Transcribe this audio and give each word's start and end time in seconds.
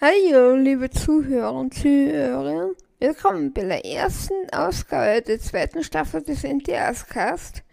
Hallo, 0.00 0.54
liebe 0.54 0.88
Zuhörer 0.90 1.52
und 1.52 1.74
Zuhörerinnen. 1.74 2.76
Willkommen 3.00 3.52
bei 3.52 3.64
der 3.64 3.84
ersten 3.84 4.48
Ausgabe 4.52 5.22
der 5.22 5.40
zweiten 5.40 5.82
Staffel 5.82 6.22
des 6.22 6.44
NTS-Cast. 6.44 7.64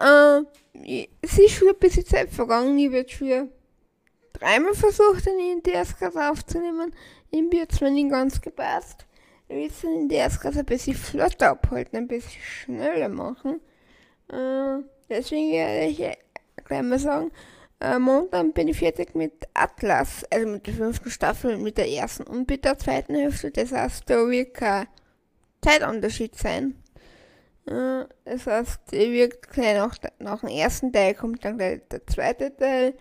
Äh, 0.00 1.04
es 1.20 1.38
ist 1.38 1.50
schon 1.50 1.68
ein 1.68 1.78
bisschen 1.78 2.06
Zeit 2.06 2.30
vergangen. 2.30 2.78
Ich 2.78 2.86
habe 2.86 3.06
schon 3.06 3.50
dreimal 4.32 4.72
versucht, 4.72 5.26
den 5.26 5.58
NTS-Cast 5.58 6.16
aufzunehmen. 6.16 6.94
Ich 7.30 7.46
bin 7.50 7.58
jetzt 7.58 7.82
nicht 7.82 8.10
ganz 8.10 8.40
gepasst. 8.40 9.04
Wir 9.48 9.58
müssen 9.58 10.08
den 10.08 10.20
NTS-Cast 10.20 10.56
ein 10.56 10.64
bisschen 10.64 10.94
flotter 10.94 11.50
abhalten, 11.50 11.98
ein 11.98 12.08
bisschen 12.08 12.40
schneller 12.40 13.10
machen. 13.10 13.60
Äh, 14.30 14.82
deswegen 15.10 15.52
werde 15.52 15.84
ich 15.84 15.98
gleich 16.64 16.82
mal 16.82 16.98
sagen, 16.98 17.30
äh, 17.82 17.98
Montag 17.98 18.54
bin 18.54 18.68
ich 18.68 18.78
fertig 18.78 19.14
mit 19.14 19.48
Atlas, 19.54 20.24
also 20.30 20.48
mit 20.48 20.66
der 20.66 20.74
fünften 20.74 21.10
Staffel, 21.10 21.58
mit 21.58 21.78
der 21.78 21.88
ersten 21.88 22.22
und 22.22 22.48
mit 22.48 22.64
der 22.64 22.78
zweiten 22.78 23.14
Hälfte. 23.14 23.50
Das 23.50 23.72
heißt, 23.72 24.04
da 24.08 24.28
wird 24.28 24.54
kein 24.54 24.86
Zeitunterschied 25.62 26.36
sein. 26.36 26.74
Äh, 27.66 28.04
das 28.24 28.46
heißt, 28.46 28.92
wird 28.92 29.50
gleich 29.50 29.76
nach, 29.76 29.96
nach 30.18 30.40
dem 30.40 30.48
ersten 30.50 30.92
Teil 30.92 31.14
kommt 31.14 31.44
dann 31.44 31.58
gleich 31.58 31.80
der 31.90 32.06
zweite 32.06 32.56
Teil. 32.56 32.94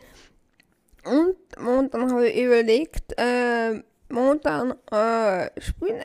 Und 1.04 1.38
Montag 1.60 2.12
habe 2.12 2.30
ich 2.30 2.44
überlegt, 2.44 3.14
äh, 3.18 3.82
Montag 4.10 4.78
äh, 4.92 5.62
spielen 5.62 6.02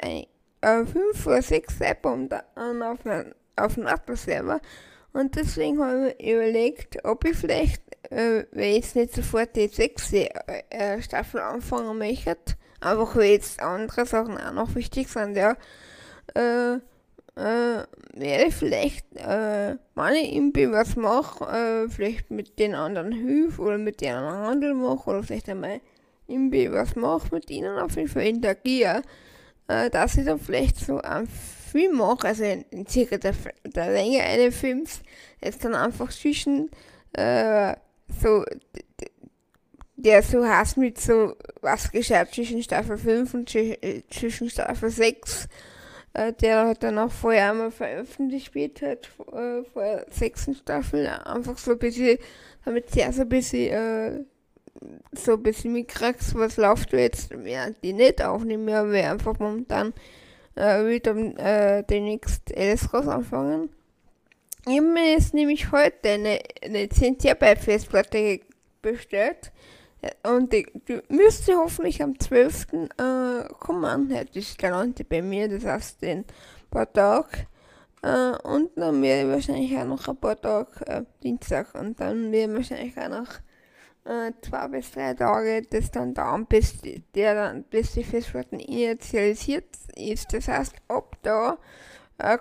äh, 0.61 0.84
fünf 0.84 1.27
oder 1.27 1.42
sechs 1.42 1.80
Album 1.80 2.28
auf, 2.55 2.98
auf 3.56 3.74
dem 3.74 3.86
Atlas-Server. 3.86 4.61
Und 5.17 5.36
deswegen 5.36 5.81
habe 5.81 6.14
ich 6.19 6.33
überlegt, 6.33 7.05
ob 7.05 7.25
ich 7.25 7.36
vielleicht 7.36 7.83
äh, 8.11 8.45
wenn 8.53 8.70
ich 8.70 8.77
jetzt 8.77 8.97
nicht 8.97 9.14
sofort 9.14 9.56
die 9.56 9.69
sechste 9.69 10.28
äh, 10.70 11.00
Staffel 11.03 11.41
anfangen 11.41 11.98
möchte, 11.98 12.36
einfach 12.81 13.17
weil 13.17 13.31
jetzt 13.31 13.61
andere 13.61 14.06
Sachen 14.06 14.39
auch 14.39 14.53
noch 14.53 14.75
wichtig 14.75 15.08
sind, 15.08 15.36
ja, 15.36 15.56
äh, 16.34 16.75
äh, 16.75 17.84
werde 18.14 18.45
ich 18.47 18.55
vielleicht, 18.55 19.05
äh, 19.17 19.77
wenn 19.95 20.14
ich 20.14 20.34
irgendwie 20.34 20.70
was 20.70 20.97
mache, 20.97 21.45
äh, 21.45 21.89
vielleicht 21.89 22.30
mit 22.30 22.58
den 22.58 22.75
anderen 22.75 23.12
hilf 23.12 23.58
oder 23.58 23.78
mit 23.78 24.01
denen 24.01 24.25
Handel 24.25 24.75
mache 24.75 25.11
oder 25.11 25.23
vielleicht 25.23 25.48
einmal 25.48 25.80
irgendwie 26.27 26.73
was 26.73 26.97
mache 26.97 27.28
mit 27.33 27.51
ihnen, 27.51 27.78
auf 27.78 27.97
jeden 27.97 28.08
Fall 28.08 28.27
interagiere, 28.27 29.03
äh, 29.69 29.91
dass 29.91 30.17
ich 30.17 30.25
dann 30.25 30.41
vielleicht 30.41 30.78
so 30.78 30.98
einen 30.98 31.28
Film 31.77 31.96
mache, 31.96 32.28
also 32.28 32.42
in, 32.44 32.86
circa 32.88 33.19
der, 33.19 33.34
der 33.64 33.92
Länge 33.92 34.22
eines 34.22 34.56
Films, 34.56 35.00
jetzt 35.42 35.62
dann 35.64 35.74
einfach 35.74 36.10
zwischen 36.10 36.70
äh, 37.12 37.74
so, 38.22 38.44
der 39.96 40.22
so 40.22 40.46
heißt 40.46 40.78
mit 40.78 40.98
so, 40.98 41.34
was 41.60 41.91
geschah 41.92 42.27
zwischen 42.27 42.62
Staffel 42.62 42.96
5 42.96 43.34
und 43.34 43.50
zwischen 43.50 44.48
Staffel 44.48 44.88
6, 44.88 45.48
äh, 46.14 46.33
der 46.33 46.68
hat 46.68 46.83
dann 46.83 46.98
auch 46.98 47.12
vorher 47.12 47.50
einmal 47.50 47.70
veröffentlicht 47.70 48.55
wird, 48.55 48.80
halt, 48.80 49.11
äh, 49.33 49.62
vor 49.64 49.83
der 49.83 50.06
sechsten 50.11 50.55
Staffel, 50.55 51.06
einfach 51.06 51.58
so 51.58 51.72
ein 51.72 51.78
bisschen, 51.78 52.17
damit 52.64 52.90
sie 52.90 53.05
so 53.12 53.22
ein 53.22 53.28
bisschen, 53.28 53.72
äh, 53.72 54.24
so 55.12 55.33
ein 55.34 55.42
bisschen 55.42 55.74
mitkriegst, 55.74 56.34
was 56.36 56.56
läuft 56.56 56.92
jetzt, 56.95 57.30
während 57.30 57.83
die 57.83 57.92
nicht 57.92 58.22
aufnehmen, 58.22 58.68
aber 58.70 58.92
einfach 58.92 59.39
momentan 59.39 59.92
äh, 60.56 60.86
wieder 60.86 61.17
äh, 61.17 61.83
den 61.84 62.05
nächsten 62.05 62.52
LSKs 62.52 63.08
anfangen. 63.08 63.70
Ich 64.67 64.78
habe 64.78 64.89
mir 64.89 65.12
jetzt 65.12 65.33
nämlich 65.33 65.70
heute 65.70 66.08
eine, 66.08 66.40
eine 66.62 66.89
10 66.89 67.18
TB 67.18 67.56
Festplatte 67.58 68.40
bestellt. 68.83 69.52
Und 70.24 70.52
die, 70.52 70.66
die 70.89 71.00
müsste 71.08 71.56
hoffentlich 71.56 72.02
am 72.02 72.18
12. 72.18 72.66
Äh, 72.72 73.48
kommen. 73.61 74.08
Das 74.08 74.27
ist 74.34 74.62
9. 74.62 74.95
bei 75.08 75.22
mir, 75.22 75.48
das 75.48 75.64
heißt 75.64 76.02
in 76.02 76.18
ein 76.18 76.24
paar 76.70 76.92
Tagen. 76.92 77.46
Äh, 78.02 78.36
und 78.46 78.70
dann 78.77 79.02
ich 79.02 79.27
wahrscheinlich 79.27 79.77
auch 79.77 79.84
noch 79.84 80.08
ein 80.08 80.16
paar 80.16 80.40
Tage, 80.40 80.86
äh, 80.86 81.02
Dienstag, 81.22 81.74
und 81.74 81.98
dann 81.98 82.33
ich 82.33 82.48
wahrscheinlich 82.48 82.96
auch 82.98 83.08
noch 83.08 83.28
äh, 84.06 84.33
zwei 84.40 84.68
bis 84.68 84.90
drei 84.92 85.14
Tage 85.14 85.62
das 85.62 85.90
dann 85.90 86.14
dauern, 86.14 86.46
bis 86.46 86.80
die, 86.80 87.02
der 87.14 87.34
dann, 87.34 87.64
bis 87.64 87.92
die 87.92 88.05
Festplatte 88.05 88.56
initialisiert 88.56 89.67
ist. 89.96 90.33
Das 90.33 90.48
heißt, 90.48 90.74
ab 90.89 91.17
da 91.22 91.58
äh, 92.18 92.39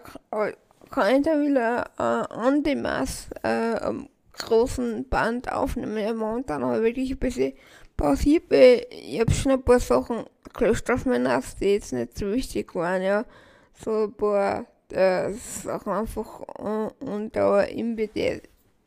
kann 0.89 1.15
ich 1.15 1.23
da 1.23 1.39
wieder 1.41 1.85
äh, 1.97 2.33
an 2.33 2.63
dem 2.63 2.83
Maß 2.83 3.29
äh, 3.43 3.93
großen 4.33 5.07
Band 5.09 5.51
aufnehmen. 5.51 5.97
Ja, 5.97 6.13
momentan 6.13 6.63
habe 6.63 6.77
ich 6.77 6.83
wirklich 6.83 7.11
ein 7.11 7.17
bisschen 7.17 7.53
pausiert, 7.97 8.43
weil 8.49 8.85
ich 8.89 9.19
habe 9.19 9.31
schon 9.31 9.53
ein 9.53 9.63
paar 9.63 9.79
Sachen 9.79 10.25
gelöscht 10.53 10.89
auf 10.91 11.05
mein 11.05 11.23
NAS, 11.23 11.55
die 11.55 11.73
jetzt 11.73 11.93
nicht 11.93 12.17
so 12.17 12.31
wichtig 12.31 12.75
waren, 12.75 13.01
ja. 13.01 13.25
So 13.73 14.05
ein 14.05 14.13
paar 14.13 14.65
äh, 14.91 15.31
Sachen 15.33 15.91
einfach 15.91 16.41
äh, 16.59 17.03
und 17.03 17.35
aber 17.37 17.67
im 17.69 17.95
BD, 17.95 18.41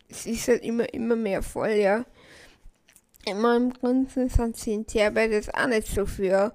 es 0.09 0.27
ist 0.27 0.49
halt 0.49 0.63
immer, 0.63 0.93
immer 0.95 1.17
mehr 1.17 1.43
voll, 1.43 1.71
ja. 1.71 2.05
Im 3.31 3.73
Ganzen 3.81 4.29
sind 4.29 4.57
10 4.57 4.87
Terabyte 4.87 5.33
jetzt 5.33 5.55
auch 5.55 5.67
nicht 5.67 5.89
so 5.89 6.07
viel. 6.07 6.53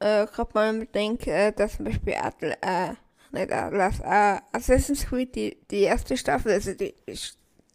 Äh, 0.00 0.26
Gerade 0.26 0.50
mal 0.54 0.86
denkt, 0.86 1.26
äh, 1.26 1.52
dass 1.52 1.76
zum 1.76 1.86
Beispiel 1.86 2.14
Atlas, 2.14 2.56
äh, 2.60 2.94
nicht 3.32 3.52
Atlas, 3.52 4.00
äh, 4.00 4.40
Assassin's 4.52 5.06
Creed, 5.06 5.34
die, 5.34 5.56
die 5.70 5.82
erste 5.82 6.16
Staffel, 6.16 6.52
also 6.52 6.72
die, 6.74 6.94
die 7.06 7.18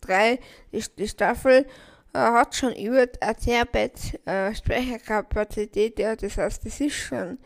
drei, 0.02 0.40
die, 0.72 0.84
die 0.98 1.08
Staffel, 1.08 1.66
äh, 2.14 2.20
hat 2.20 2.56
schon 2.56 2.74
über 2.76 3.08
ein 3.22 3.38
Terabyte 3.38 4.20
äh, 4.28 4.54
Speicherkapazität, 4.54 6.00
ja, 6.00 6.16
das 6.16 6.38
heißt, 6.38 6.66
das 6.66 6.80
ist 6.80 6.96
schon 6.96 7.40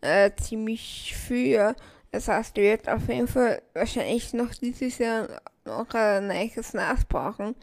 äh, 0.00 0.30
ziemlich 0.40 1.14
viel, 1.16 1.74
das 2.12 2.28
heißt, 2.28 2.56
wird 2.56 2.88
auf 2.88 3.08
jeden 3.08 3.28
Fall 3.28 3.62
wahrscheinlich 3.72 4.32
noch 4.32 4.54
dieses 4.54 4.98
Jahr 4.98 5.28
noch 5.64 5.92
ein 5.94 6.28
neues 6.28 6.74
NAS 6.74 7.04
brauchen. 7.06 7.56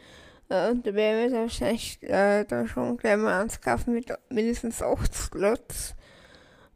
Äh, 0.52 0.72
und 0.72 0.86
da 0.86 0.94
werden 0.94 1.32
wir 1.32 1.40
wahrscheinlich 1.40 2.04
äh, 2.04 2.44
dann 2.44 2.68
schon 2.68 2.98
gleich 2.98 3.18
mal 3.18 3.42
eins 3.42 3.62
kaufen 3.62 3.94
mit 3.94 4.14
mindestens 4.30 4.82
8 4.82 5.14
Slots. 5.14 5.96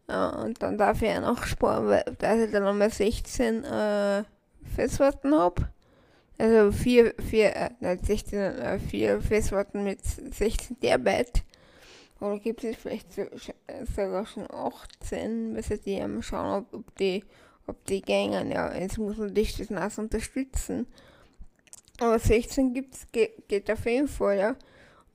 Ja, 0.08 0.30
und 0.30 0.62
dann 0.62 0.78
darf 0.78 1.02
ich 1.02 1.10
ja 1.10 1.20
noch 1.20 1.44
sparen, 1.46 1.88
weil 1.88 2.06
da 2.20 2.36
ich 2.36 2.52
dann 2.52 2.64
nochmal 2.64 2.90
16 2.90 3.64
äh, 3.66 4.24
Festplatten 4.76 5.34
habe. 5.36 5.70
Also 6.38 6.72
4, 6.72 7.16
4, 7.30 7.56
äh, 7.56 7.70
nein, 7.80 8.00
16, 8.02 8.40
äh, 8.40 8.80
4 8.80 9.22
Festplatten 9.22 9.84
mit 9.84 10.00
16 10.04 10.80
Terabyte. 10.80 11.44
Oder 12.22 12.40
gibt 12.40 12.64
es 12.64 12.78
vielleicht 12.78 13.12
so, 13.12 13.24
sogar 13.94 14.26
schon 14.26 14.50
18? 14.50 15.52
Müssen 15.52 15.80
die 15.86 16.00
einmal 16.00 16.24
schauen, 16.24 16.64
ob, 16.64 16.74
ob 16.74 16.96
die, 16.96 17.26
ob 17.68 17.84
die 17.86 18.02
gängen. 18.02 18.52
Ja, 18.52 18.74
jetzt 18.74 18.98
muss 18.98 19.18
man 19.18 19.34
dich 19.34 19.58
das 19.58 19.70
NAS 19.70 19.98
unterstützen. 19.98 20.88
Aber 22.00 22.20
16 22.20 22.74
gibt's, 22.74 23.08
geht, 23.12 23.48
geht 23.48 23.72
auf 23.72 23.86
jeden 23.86 24.08
Fall, 24.08 24.38
ja. 24.38 24.56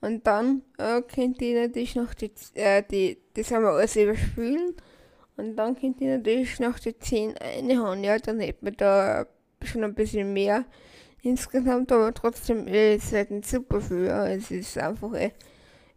Und 0.00 0.26
dann 0.26 0.62
äh, 0.78 1.02
könnt 1.02 1.42
ihr 1.42 1.62
natürlich 1.62 1.94
noch 1.94 2.14
die, 2.14 2.30
äh, 2.54 2.82
die, 2.90 3.18
das 3.34 3.50
haben 3.50 3.64
wir 3.64 3.70
alles 3.70 3.96
überspülen. 3.96 4.74
Und 5.36 5.56
dann 5.56 5.78
könnt 5.78 6.00
ihr 6.00 6.16
natürlich 6.16 6.58
noch 6.58 6.78
die 6.78 6.98
10 6.98 7.36
einhauen. 7.38 8.02
Ja, 8.04 8.18
dann 8.18 8.40
hätten 8.40 8.64
wir 8.64 8.72
da 8.72 9.26
schon 9.62 9.84
ein 9.84 9.94
bisschen 9.94 10.32
mehr 10.32 10.64
insgesamt, 11.22 11.92
aber 11.92 12.14
trotzdem 12.14 12.66
äh, 12.66 12.96
ist 12.96 13.12
halt 13.12 13.30
nicht 13.30 13.48
super 13.48 13.80
viel. 13.80 14.06
Ja. 14.06 14.26
Es 14.26 14.50
ist 14.50 14.78
einfach, 14.78 15.12
äh, 15.12 15.32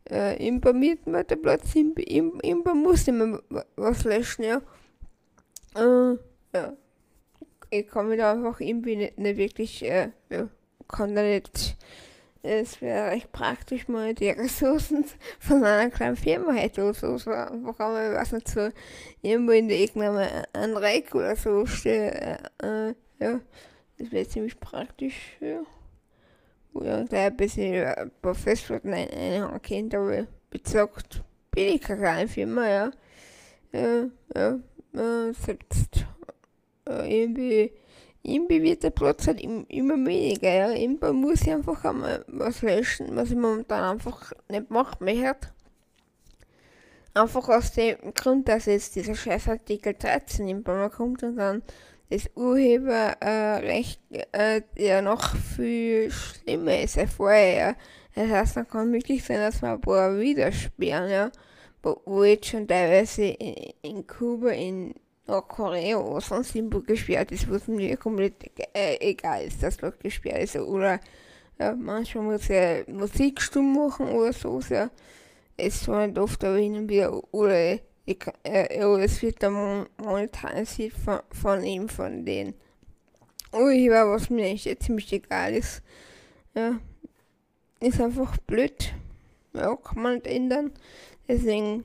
äh 0.09 0.45
Imper 0.45 0.73
Mietmateplatz, 0.73 1.75
Imper, 1.75 2.03
Imper 2.43 2.73
muss 2.73 3.07
immer 3.07 3.41
was 3.75 4.03
löschen, 4.03 4.43
ja. 4.43 4.61
Äh, 5.75 6.17
ja. 6.53 6.73
Ich 7.69 7.87
kann 7.87 8.09
mir 8.09 8.17
da 8.17 8.33
einfach 8.33 8.59
irgendwie 8.59 8.97
nicht, 8.97 9.17
nicht 9.17 9.37
wirklich, 9.37 9.83
äh, 9.83 10.09
ja, 10.29 10.49
nicht 10.99 11.77
es 12.43 12.81
wäre 12.81 13.11
recht 13.11 13.31
praktisch, 13.31 13.87
mal 13.87 14.13
die 14.13 14.29
Ressourcen 14.29 15.05
von 15.39 15.63
einer 15.63 15.89
kleinen 15.89 16.17
Firma 16.17 16.51
hätte 16.51 16.83
oder 16.83 16.93
so. 16.93 17.17
so 17.17 17.31
einfach 17.31 17.79
einmal, 17.79 18.13
was 18.13 18.33
nicht 18.33 18.49
so, 18.49 18.69
irgendwo 19.21 19.53
in 19.53 19.69
der 19.69 19.79
Ecke 19.79 20.45
ein 20.51 20.77
Reck 20.77 21.15
oder 21.15 21.37
so 21.37 21.65
steht. 21.65 22.13
Äh, 22.13 22.37
äh, 22.61 22.95
ja, 23.19 23.39
das 23.97 24.11
wäre 24.11 24.27
ziemlich 24.27 24.59
praktisch, 24.59 25.37
ja. 25.39 25.61
Dann 26.73 27.07
gleich 27.07 27.27
ein 27.27 27.37
bisschen 27.37 27.73
äh, 27.75 27.95
ein 27.95 28.11
paar 28.21 28.35
Festplatten 28.35 28.93
einhauen 28.93 29.61
könnte, 29.61 29.97
aber 29.97 30.27
ich 30.51 31.81
keine 31.81 31.99
kleine 31.99 32.27
Firma, 32.27 32.67
ja. 32.67 32.91
Ja, 33.71 34.05
ja, 34.35 34.59
äh, 34.95 35.33
selbst 35.33 36.05
äh, 36.89 37.23
irgendwie 37.23 37.71
irgendwie 38.23 38.63
wird 38.63 38.83
der 38.83 38.89
Platz 38.89 39.27
halt 39.27 39.41
immer 39.41 39.95
weniger, 40.05 40.49
ja. 40.49 40.71
Irgendwann 40.71 41.17
muss 41.17 41.41
ich 41.41 41.51
einfach 41.51 41.83
einmal 41.83 42.23
was 42.27 42.61
löschen, 42.61 43.15
was 43.15 43.31
ich 43.31 43.37
momentan 43.37 43.95
einfach 43.95 44.31
nicht 44.49 44.69
machen 44.69 45.03
möchte. 45.03 45.49
Einfach 47.13 47.47
aus 47.49 47.73
dem 47.73 48.13
Grund, 48.15 48.47
dass 48.47 48.65
jetzt 48.65 48.95
dieser 48.95 49.13
scheiß 49.13 49.49
Artikel 49.49 49.93
13 49.93 50.47
irgendwann 50.47 50.89
kommt 50.89 51.21
und 51.21 51.35
dann 51.35 51.61
das 52.09 52.29
Urheberrecht 52.35 53.99
äh, 54.31 54.61
ja 54.77 55.01
noch 55.01 55.35
viel 55.35 56.09
schlimmer 56.11 56.79
ist 56.79 56.97
als 56.97 57.13
vorher, 57.13 57.55
ja. 57.55 57.75
Das 58.15 58.29
heißt, 58.29 58.57
dann 58.57 58.67
kann 58.67 58.93
wirklich 58.93 59.23
sein, 59.23 59.39
dass 59.39 59.61
man 59.61 59.81
paar 59.81 60.19
wieder 60.19 60.51
sperren, 60.51 61.09
ja. 61.09 61.31
wo, 61.81 62.01
wo 62.05 62.23
jetzt 62.23 62.47
schon 62.47 62.67
teilweise 62.67 63.23
in, 63.25 63.73
in 63.81 64.07
Kuba, 64.07 64.49
in 64.49 64.93
Nordkorea 65.27 65.97
oder 65.97 66.21
sonst 66.21 66.55
irgendwo 66.55 66.81
gesperrt 66.81 67.31
ist, 67.31 67.49
wo 67.49 67.55
es 67.55 67.67
mir 67.67 67.95
komplett 67.97 68.51
äh, 68.73 68.97
egal 68.99 69.45
ist, 69.45 69.63
dass 69.63 69.77
dort 69.77 69.99
gesperrt 69.99 70.43
ist. 70.43 70.55
Oder 70.55 70.99
ja, 71.59 71.75
manchmal 71.75 72.25
muss 72.25 72.49
er 72.49 72.89
Musik 72.89 73.41
stumm 73.41 73.73
machen 73.75 74.09
oder 74.09 74.33
so. 74.33 74.59
Ja. 74.69 74.89
Es 75.55 75.83
zwar 75.83 76.07
nicht 76.07 76.17
oft, 76.17 76.43
aber 76.43 76.57
hin. 76.57 76.89
Oder 77.31 77.79
ich, 78.05 78.25
äh, 78.43 78.79
es 78.99 79.21
wird 79.21 79.41
dann 79.43 79.85
monetarisiert 79.97 80.93
von, 80.93 81.19
von 81.31 81.63
ihm, 81.63 81.87
von 81.87 82.25
denen. 82.25 82.53
Urheber, 83.53 84.09
was 84.09 84.29
mir 84.29 84.45
echt 84.45 84.83
ziemlich 84.83 85.13
egal 85.13 85.53
ist. 85.53 85.83
Ja, 86.55 86.79
ist 87.79 88.01
einfach 88.01 88.37
blöd. 88.39 88.93
Ja, 89.53 89.75
kann 89.75 90.01
man 90.01 90.13
nicht 90.15 90.27
ändern. 90.27 90.71
Deswegen 91.27 91.83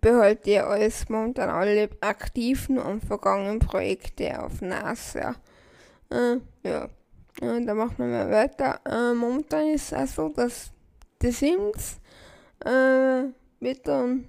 behalte 0.00 0.50
ich 0.50 0.62
alles 0.62 1.08
momentan 1.08 1.50
alle 1.50 1.90
aktiven 2.00 2.78
und 2.78 3.04
vergangenen 3.04 3.58
Projekte 3.58 4.42
auf 4.42 4.60
NAS. 4.60 5.14
Ja, 5.14 5.34
äh, 6.10 6.40
ja. 6.66 6.88
ja 7.40 7.60
da 7.60 7.74
machen 7.74 7.98
wir 7.98 8.06
mal 8.06 8.30
weiter. 8.30 8.80
Äh, 8.84 9.14
momentan 9.14 9.68
ist 9.68 9.92
es 9.92 9.98
auch 9.98 10.06
so, 10.06 10.28
dass 10.30 10.72
die 11.22 11.30
Sims 11.30 12.00
äh, 12.64 13.24
wird 13.60 13.86
dann 13.86 14.28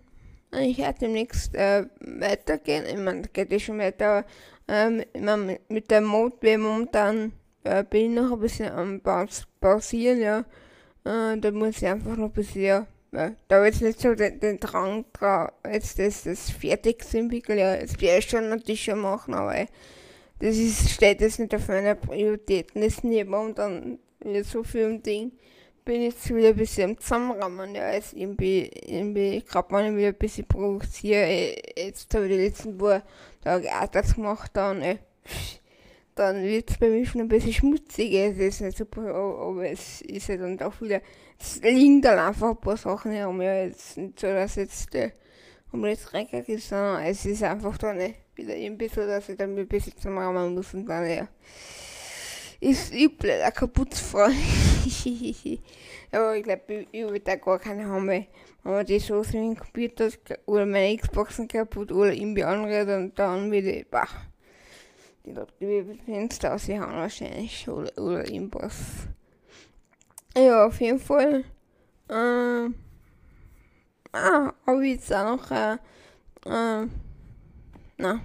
ich 0.61 0.77
werde 0.77 0.99
demnächst 0.99 1.53
äh, 1.55 1.85
weitergehen. 1.99 2.85
Ich 2.85 2.97
meine, 2.97 3.23
geht 3.23 3.51
eh 3.51 3.59
schon 3.59 3.79
weiter, 3.79 4.09
aber 4.09 4.27
ähm, 4.67 5.03
ich 5.13 5.21
mein, 5.21 5.59
mit 5.67 5.91
der 5.91 6.01
Mode 6.01 6.57
momentan 6.57 7.33
äh, 7.63 7.83
bin 7.83 8.11
ich 8.11 8.21
noch 8.21 8.31
ein 8.31 8.39
bisschen 8.39 8.71
am 8.71 9.01
pausieren, 9.59 10.21
ja. 10.21 10.39
Äh, 11.03 11.37
da 11.37 11.51
muss 11.51 11.77
ich 11.77 11.87
einfach 11.87 12.15
noch 12.15 12.25
ein 12.25 12.31
bisschen, 12.31 12.87
ja 13.15 13.31
da 13.47 13.57
habe 13.57 13.69
ich 13.69 13.75
jetzt 13.75 13.83
nicht 13.83 13.99
so 14.01 14.15
den, 14.15 14.39
den 14.39 14.59
Drang 14.59 15.05
jetzt 15.71 15.99
das, 15.99 16.23
das 16.23 16.49
fertig 16.49 17.03
entwickeln, 17.13 17.59
ja, 17.59 17.77
das 17.77 17.99
werde 17.99 18.19
ich 18.19 18.29
schon 18.29 18.49
natürlich 18.49 18.83
schon 18.83 18.99
machen, 18.99 19.33
aber 19.33 19.65
das 20.39 20.57
ist, 20.57 20.89
steht 20.89 21.21
jetzt 21.21 21.39
nicht 21.39 21.55
auf 21.55 21.67
meiner 21.67 21.95
Prioritäten, 21.95 22.81
das 22.81 22.93
ist 22.93 23.03
nicht 23.03 23.27
momentan 23.27 23.99
wieder 24.19 24.43
so 24.43 24.63
viel 24.63 24.85
um 24.85 25.01
Ding 25.01 25.31
bin 25.85 26.01
jetzt 26.01 26.33
wieder 26.33 26.49
ein 26.49 26.55
bisschen 26.55 26.91
am 26.91 26.97
Zusammenrammen. 26.97 27.75
Ja, 27.75 27.91
jetzt 27.91 28.13
irgendwie, 28.13 28.69
irgendwie 28.85 29.43
gerade 29.43 29.71
mal 29.71 29.95
wieder 29.95 30.07
ein 30.07 30.15
bisschen 30.15 30.47
provoziere. 30.47 31.55
Jetzt 31.77 32.13
habe 32.13 32.25
ich 32.25 32.31
die 32.31 32.43
letzten 32.43 32.77
paar 32.77 33.03
Tage 33.41 33.71
Artas 33.71 34.15
gemacht, 34.15 34.51
dann, 34.53 34.81
äh, 34.81 34.97
dann 36.15 36.43
wird 36.43 36.71
es 36.71 36.77
bei 36.77 36.89
mir 36.89 37.05
schon 37.05 37.21
ein 37.21 37.27
bisschen 37.27 37.53
schmutziger. 37.53 38.31
Es 38.31 38.37
ist 38.37 38.61
nicht 38.61 38.77
super, 38.77 39.13
aber 39.13 39.69
es 39.69 40.01
ist 40.01 40.27
ja 40.27 40.37
dann 40.37 40.59
auch 40.61 40.79
wieder, 40.81 41.01
es 41.39 41.61
liegen 41.61 42.01
dann 42.01 42.19
einfach 42.19 42.49
ein 42.49 42.61
paar 42.61 42.77
Sachen 42.77 43.11
herum. 43.11 43.41
Ja, 43.41 43.63
jetzt 43.63 43.97
nicht 43.97 44.19
so, 44.19 44.27
dass 44.27 44.55
jetzt 44.55 44.95
äh, 44.95 45.11
komplett 45.69 45.99
dreckig 46.11 46.49
ist, 46.49 46.69
sondern 46.69 47.03
es 47.03 47.25
ist 47.25 47.43
einfach 47.43 47.77
dann 47.77 47.99
äh, 47.99 48.13
wieder 48.35 48.55
irgendwie 48.55 48.87
so, 48.87 49.05
dass 49.05 49.29
ich 49.29 49.37
dann 49.37 49.57
ein 49.57 49.67
bisschen 49.67 49.95
zusammenrammen 49.95 50.55
muss 50.55 50.73
und 50.73 50.85
dann, 50.85 51.09
ja 51.09 51.27
ist 52.59 52.93
übel 52.93 53.29
der 53.29 53.51
kaputtfrei. 53.51 54.31
Aber 56.11 56.35
ich 56.35 56.43
glaube, 56.43 56.87
ich 56.91 57.03
würde 57.03 57.19
da 57.19 57.35
gar 57.35 57.59
keine 57.59 57.85
haben, 57.85 58.07
weil 58.07 58.27
wenn 58.63 58.85
die 58.85 58.99
so 58.99 59.21
sind 59.23 59.51
im 59.51 59.57
Computer 59.57 60.09
oder 60.45 60.65
meine 60.65 60.97
Xboxen 60.97 61.47
kaputt 61.47 61.91
oder 61.91 62.13
irgendwie 62.13 62.43
andere, 62.43 62.85
dann, 62.85 63.13
dann 63.13 63.51
ich, 63.53 63.87
bah, 63.87 64.07
die 65.25 65.31
Leute, 65.31 65.53
die 65.59 65.99
Fenster 66.05 66.53
aushauen 66.53 66.79
wahrscheinlich 66.79 67.67
oder, 67.67 67.91
oder 67.97 68.29
irgendwas. 68.29 68.75
Ja, 70.37 70.65
auf 70.67 70.79
jeden 70.79 70.99
Fall. 70.99 71.43
Ähm, 72.09 72.75
ah, 74.11 74.53
ich 74.83 74.91
jetzt 74.91 75.13
auch 75.13 75.37
noch, 75.37 75.51
äh, 75.51 75.73
äh, 76.45 76.87
na, 77.97 78.21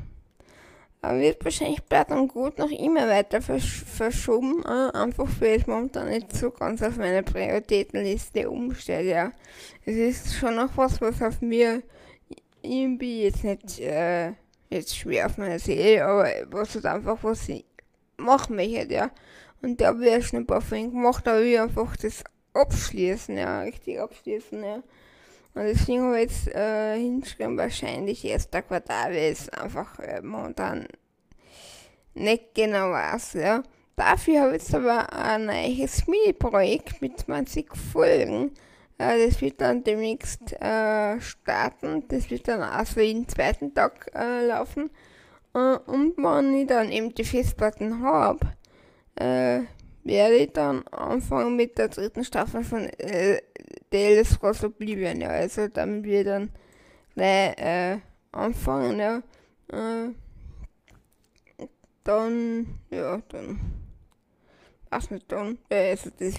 aber 1.02 1.18
wird 1.18 1.42
wahrscheinlich 1.44 1.82
bleibt 1.84 2.10
und 2.10 2.28
gut 2.28 2.58
noch 2.58 2.70
immer 2.70 3.08
weiter 3.08 3.40
versch 3.40 3.84
verschoben, 3.84 4.62
äh, 4.64 4.96
einfach 4.96 5.28
weil 5.40 5.58
es 5.60 5.66
momentan 5.66 6.08
nicht 6.08 6.36
so 6.36 6.50
ganz 6.50 6.82
auf 6.82 6.96
meine 6.98 7.22
Prioritätenliste 7.22 8.50
umstellt, 8.50 9.06
ja. 9.06 9.32
Es 9.86 9.96
ist 9.96 10.34
schon 10.34 10.56
noch 10.56 10.76
was, 10.76 11.00
was 11.00 11.22
auf 11.22 11.40
mir 11.40 11.82
irgendwie 12.62 13.22
jetzt 13.22 13.44
nicht 13.44 13.80
äh, 13.80 14.32
jetzt 14.70 14.96
schwer 14.96 15.26
auf 15.26 15.36
meiner 15.36 15.58
Seele, 15.58 16.04
aber 16.04 16.28
was 16.50 16.74
halt 16.74 16.86
einfach 16.86 17.18
was 17.22 17.48
ich 17.48 17.64
machen 18.16 18.56
möchte, 18.56 18.92
ja. 18.92 19.10
Und 19.62 19.80
da 19.80 19.88
habe 19.88 20.08
ich 20.08 20.26
schon 20.26 20.40
ein 20.40 20.46
paar 20.46 20.60
Folgen 20.60 20.92
gemacht, 20.92 21.26
aber 21.28 21.40
ich 21.40 21.58
einfach 21.58 21.96
das 21.96 22.24
abschließen, 22.54 23.36
ja, 23.36 23.62
richtig 23.62 24.00
abschließen, 24.00 24.62
ja. 24.62 24.82
Und 25.54 25.64
deswegen 25.64 26.02
habe 26.04 26.20
ich 26.20 26.30
jetzt 26.30 26.48
äh, 26.54 26.96
hingeschrieben, 26.96 27.58
wahrscheinlich 27.58 28.24
erster 28.24 28.62
Quartal, 28.62 29.10
weil 29.10 29.32
es 29.32 29.48
einfach 29.48 29.98
äh, 29.98 30.22
momentan 30.22 30.86
nicht 32.14 32.54
genau 32.54 32.92
weiß. 32.92 33.34
Ja. 33.34 33.62
Dafür 33.96 34.42
habe 34.42 34.56
ich 34.56 34.62
jetzt 34.62 34.74
aber 34.74 35.12
ein 35.12 35.46
neues 35.46 36.06
Mini-Projekt 36.06 37.02
mit 37.02 37.18
20 37.18 37.76
Folgen. 37.76 38.52
Äh, 39.00 39.26
das 39.26 39.40
wird 39.40 39.62
dann 39.62 39.82
demnächst 39.82 40.52
äh, 40.60 41.18
starten. 41.20 42.04
Das 42.08 42.30
wird 42.30 42.46
dann 42.48 42.60
also 42.60 43.00
jeden 43.00 43.26
zweiten 43.28 43.72
Tag 43.72 44.10
äh, 44.14 44.46
laufen. 44.46 44.90
Äh, 45.54 45.78
und 45.86 46.18
wenn 46.18 46.54
ich 46.54 46.66
dann 46.66 46.92
eben 46.92 47.14
die 47.14 47.24
Festplatten 47.24 48.02
habe, 48.02 48.52
äh, 49.14 49.60
werde 50.04 50.36
ich 50.36 50.52
dann 50.52 50.86
anfangen 50.88 51.56
mit 51.56 51.78
der 51.78 51.88
dritten 51.88 52.24
Staffel 52.24 52.62
von 52.62 52.84
äh, 52.98 53.40
Tales 53.90 54.38
Cross 54.38 54.64
Oblivion, 54.64 55.20
ja, 55.20 55.28
also 55.28 55.68
damit 55.68 56.04
wir 56.04 56.24
dann 56.24 56.50
gleich 57.14 57.58
äh, 57.58 57.98
anfangen, 58.32 58.98
ja, 58.98 59.22
äh, 59.68 60.10
dann, 62.04 62.78
ja, 62.90 63.20
dann, 63.28 63.60
dann, 65.28 65.58
äh, 65.68 65.90
also 65.90 66.10
das, 66.18 66.34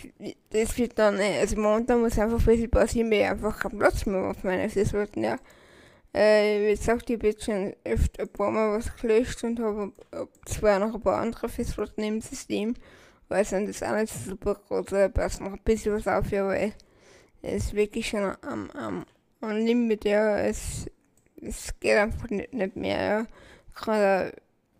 das 0.50 0.78
wird 0.78 1.00
dann, 1.00 1.20
äh, 1.20 1.40
also 1.40 1.60
momentan 1.60 2.02
muss 2.02 2.20
einfach 2.20 2.40
ein 2.40 2.46
bisschen 2.46 2.70
passieren, 2.70 3.10
weil 3.10 3.22
ich 3.22 3.28
einfach 3.28 3.60
keinen 3.60 3.80
Platz 3.80 4.06
mehr 4.06 4.22
auf 4.22 4.44
meiner 4.44 4.70
Festplatten, 4.70 5.24
ja, 5.24 5.38
äh, 6.14 6.68
wie 6.68 6.76
gesagt, 6.76 7.10
ich 7.10 7.18
habe 7.18 7.28
jetzt 7.28 7.46
schon 7.46 7.74
öfter 7.86 8.24
ein 8.24 8.30
paar 8.30 8.52
Mal 8.52 8.78
was 8.78 8.96
gelöscht 8.98 9.44
und 9.44 9.60
habe 9.60 9.94
zwar 10.46 10.80
noch 10.80 10.94
ein 10.96 11.02
paar 11.02 11.22
andere 11.22 11.48
Festplatten 11.48 12.04
im 12.04 12.22
System, 12.22 12.76
weil 13.30 13.44
es 13.44 13.52
das 13.52 13.84
auch 13.84 13.96
nicht 13.96 14.14
super 14.14 14.56
groß, 14.56 14.88
aber 14.90 15.10
passt 15.10 15.40
noch 15.40 15.54
ein 15.54 15.60
bisschen 15.64 15.94
was 15.94 16.08
auf, 16.08 16.30
ja, 16.32 16.46
weil 16.46 16.74
es 17.42 17.66
ist 17.66 17.74
wirklich 17.74 18.10
schon 18.10 18.36
am, 18.42 18.70
am, 18.72 19.06
am 19.40 19.56
Limit, 19.56 20.06
ja. 20.06 20.38
Es, 20.40 20.86
es 21.42 21.74
geht 21.80 21.98
einfach 21.98 22.30
nicht, 22.30 22.54
nicht 22.54 22.76
mehr, 22.76 23.02
ja. 23.02 23.28
Gerade 23.74 24.34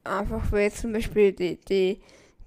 einfach, 0.04 0.52
weil 0.52 0.72
zum 0.72 0.92
Beispiel 0.94 1.32
die, 1.32 1.56
die, 1.62 2.02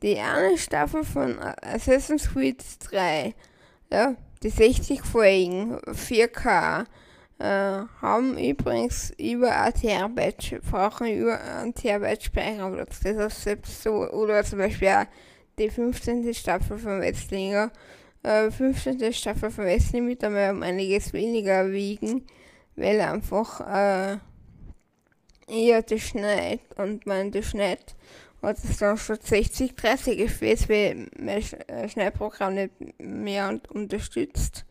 die 0.05 0.19
eine 0.19 0.59
Staffel 0.59 1.03
von 1.03 1.39
Assassin's 1.39 2.29
Creed 2.31 2.63
3, 2.91 3.35
ja, 3.91 4.15
die 4.43 4.51
60 4.51 5.03
Folgen, 5.03 5.79
4K, 5.87 6.85
äh, 7.39 7.87
haben 8.03 8.37
übrigens 8.37 9.15
über 9.17 9.59
ein 9.59 9.73
Terabyte, 9.73 10.61
brauchen 10.71 11.07
über 11.07 11.41
ein 11.41 11.75
Terabyte 11.75 12.23
Speicherplatz. 12.23 13.01
Das 13.01 13.17
heißt 13.17 13.43
selbst 13.45 13.83
so, 13.83 14.07
oder 14.11 14.45
zum 14.45 14.59
Beispiel 14.59 14.89
auch 14.89 15.07
die 15.59 15.71
15. 15.71 16.35
Staffel 16.35 16.77
von 16.77 17.01
Wetzlinger 17.01 17.73
äh, 18.23 18.51
15. 18.51 19.11
Staffel 19.11 19.51
von 19.51 19.65
Wesley 19.65 20.07
wird 20.07 20.23
einmal 20.23 20.51
um 20.51 20.63
einiges 20.63 21.15
weniger 21.15 21.73
wiegen, 21.73 22.27
weil 22.77 23.01
einfach 23.01 23.61
äh, 23.61 24.19
eher 25.49 25.83
das 25.83 26.01
schneit 26.03 26.61
und 26.77 27.07
man 27.07 27.31
das 27.31 27.47
schneit 27.47 27.97
es 28.47 28.79
dann 28.79 28.97
schon 28.97 29.19
60, 29.21 29.75
30 29.75 30.21
FPS, 30.21 30.69
weil 30.69 31.09
mein 31.19 31.43
äh, 31.69 31.89
Schneidprogramm 31.89 32.55
nicht 32.55 32.73
mehr 32.99 33.61
unterstützt. 33.71 34.65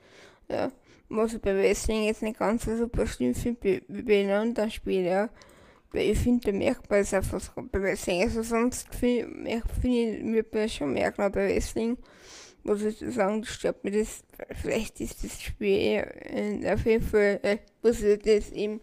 Ja, 0.50 0.72
was 1.10 1.34
ich 1.34 1.42
bei 1.42 1.56
Wrestling 1.56 2.04
jetzt 2.04 2.22
nicht 2.22 2.40
ganz 2.40 2.66
so 2.66 2.76
super 2.76 3.08
schlimm 3.08 3.36
finde 3.36 3.82
wie 3.88 4.02
bei 4.02 4.22
einem 4.22 4.50
anderen 4.50 4.72
Spiel, 4.72 5.04
ja. 5.04 5.30
Weil 5.92 6.12
ich 6.12 6.20
finde, 6.20 6.52
da 6.52 6.58
merkt 6.58 6.90
man 6.90 7.00
es 7.00 7.14
einfach 7.14 7.40
bei 7.72 7.82
Wrestling. 7.82 8.24
Also 8.24 8.42
sonst 8.42 8.94
finde 8.96 9.62
find 9.80 10.36
ich, 10.36 10.46
man 10.52 10.70
schon 10.70 10.94
merken, 10.94 11.32
bei 11.32 11.50
Wrestling 11.50 11.98
muss 12.64 12.82
ich 12.82 12.98
sagen, 13.14 13.44
stört 13.44 13.84
mir 13.84 13.92
das, 13.92 14.24
vielleicht 14.62 15.00
ist 15.02 15.24
das 15.24 15.42
Spiel 15.42 16.06
äh, 16.22 16.74
auf 16.74 16.86
jeden 16.86 17.04
Fall, 17.04 17.40
äh, 17.44 17.58
muss 17.82 18.02
ich 18.02 18.20
das 18.20 18.52
eben 18.52 18.80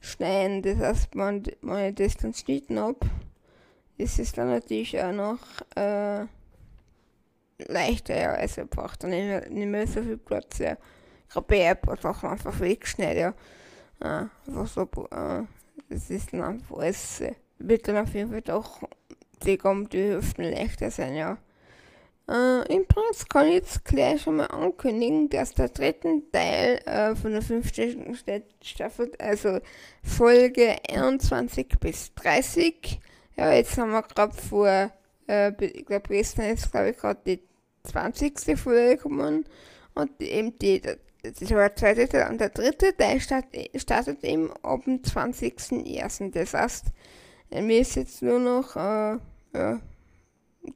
schneiden, 0.00 0.62
das 0.62 0.78
heißt, 0.78 1.08
wenn 1.14 1.42
ich 1.44 1.94
das 1.94 2.16
dann 2.16 2.32
geschnitten 2.32 2.78
habe, 2.78 3.00
ist 3.98 4.18
es 4.18 4.32
dann 4.32 4.50
natürlich 4.50 5.00
auch 5.00 5.12
noch 5.12 5.38
äh, 5.74 6.26
leichter, 7.58 8.18
ja, 8.18 8.32
also 8.32 8.64
braucht 8.68 9.02
dann 9.02 9.10
nicht 9.10 9.26
mehr, 9.26 9.48
nicht 9.48 9.68
mehr 9.68 9.86
so 9.86 10.02
viel 10.02 10.18
Platz, 10.18 10.58
ja. 10.58 10.76
Ich 11.28 11.34
habe 11.34 11.46
bei 11.46 11.74
paar 11.74 11.96
Sachen 11.96 12.30
einfach 12.30 12.60
weggeschnitten, 12.60 13.16
ja. 13.18 13.34
Äh, 14.00 14.26
einfach 14.48 14.66
so, 14.66 14.82
äh, 14.82 15.42
das 15.88 16.10
ist 16.10 16.32
dann 16.32 16.42
einfach 16.42 16.78
alles, 16.78 17.20
äh, 17.20 17.34
wird 17.58 17.88
dann 17.88 17.96
auf 17.96 18.12
jeden 18.14 18.30
Fall 18.30 18.42
doch 18.42 18.82
die, 19.44 19.58
die 19.92 20.12
Hüften 20.12 20.44
leichter 20.44 20.90
sein, 20.90 21.14
ja. 21.14 21.38
Äh, 22.28 22.76
Übrigens 22.76 23.28
kann 23.28 23.46
ich 23.46 23.54
jetzt 23.54 23.84
gleich 23.84 24.22
schon 24.22 24.36
mal 24.36 24.46
ankündigen, 24.46 25.28
dass 25.30 25.54
der 25.54 25.68
dritte 25.68 26.22
Teil 26.32 26.80
äh, 26.84 27.14
von 27.14 27.32
der 27.32 27.42
fünften 27.42 28.16
Staffel, 28.62 29.12
also 29.18 29.60
Folge 30.02 30.76
21 30.90 31.68
bis 31.78 32.12
30, 32.14 33.00
ja, 33.36 33.52
jetzt 33.52 33.76
haben 33.76 33.90
wir 33.90 34.02
gerade 34.02 34.34
vor, 34.34 34.90
äh, 35.28 35.64
ich 35.64 35.86
glaube, 35.86 36.08
gestern 36.08 36.46
ist, 36.46 36.70
glaube 36.70 36.90
ich, 36.90 36.96
gerade 36.96 37.20
die 37.26 37.42
20. 37.84 38.58
Folge 38.58 38.96
gekommen 38.96 39.44
und 39.94 40.22
eben 40.22 40.58
die, 40.58 40.80
das 40.80 41.50
war 41.50 41.68
der 41.68 41.76
zweite 41.76 42.08
Teil 42.08 42.30
und 42.30 42.40
der 42.40 42.50
dritte 42.50 42.96
Teil 42.96 43.20
startet, 43.20 44.24
eben 44.24 44.52
ab 44.62 44.84
dem 44.84 45.02
20.01. 45.02 46.32
Das 46.32 46.54
heißt, 46.54 46.86
mir 47.50 47.80
ist 47.80 47.96
jetzt 47.96 48.22
nur 48.22 48.38
noch, 48.38 48.76
äh, 48.76 49.18
ja, 49.54 49.80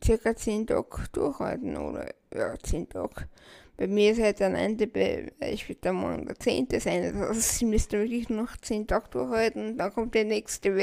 circa 0.04 0.34
10 0.34 0.66
Tage 0.66 1.04
durchhalten 1.12 1.76
oder 1.76 2.12
ja, 2.34 2.58
10 2.58 2.88
Tage. 2.88 3.28
Bei 3.76 3.86
mir 3.86 4.12
ist 4.12 4.20
halt 4.20 4.42
am 4.42 4.54
Ende, 4.54 4.86
bei, 4.86 5.32
ich 5.40 5.68
würde 5.68 5.80
dann 5.80 5.96
morgen 5.96 6.26
der 6.26 6.38
10. 6.38 6.68
sein, 6.78 7.16
also 7.22 7.40
sie 7.40 7.64
müsste 7.64 7.98
wirklich 7.98 8.28
noch 8.28 8.56
10 8.56 8.86
Tage 8.86 9.08
durchhalten 9.10 9.78
dann 9.78 9.92
kommt 9.92 10.14
die 10.14 10.24
nächste 10.24 10.74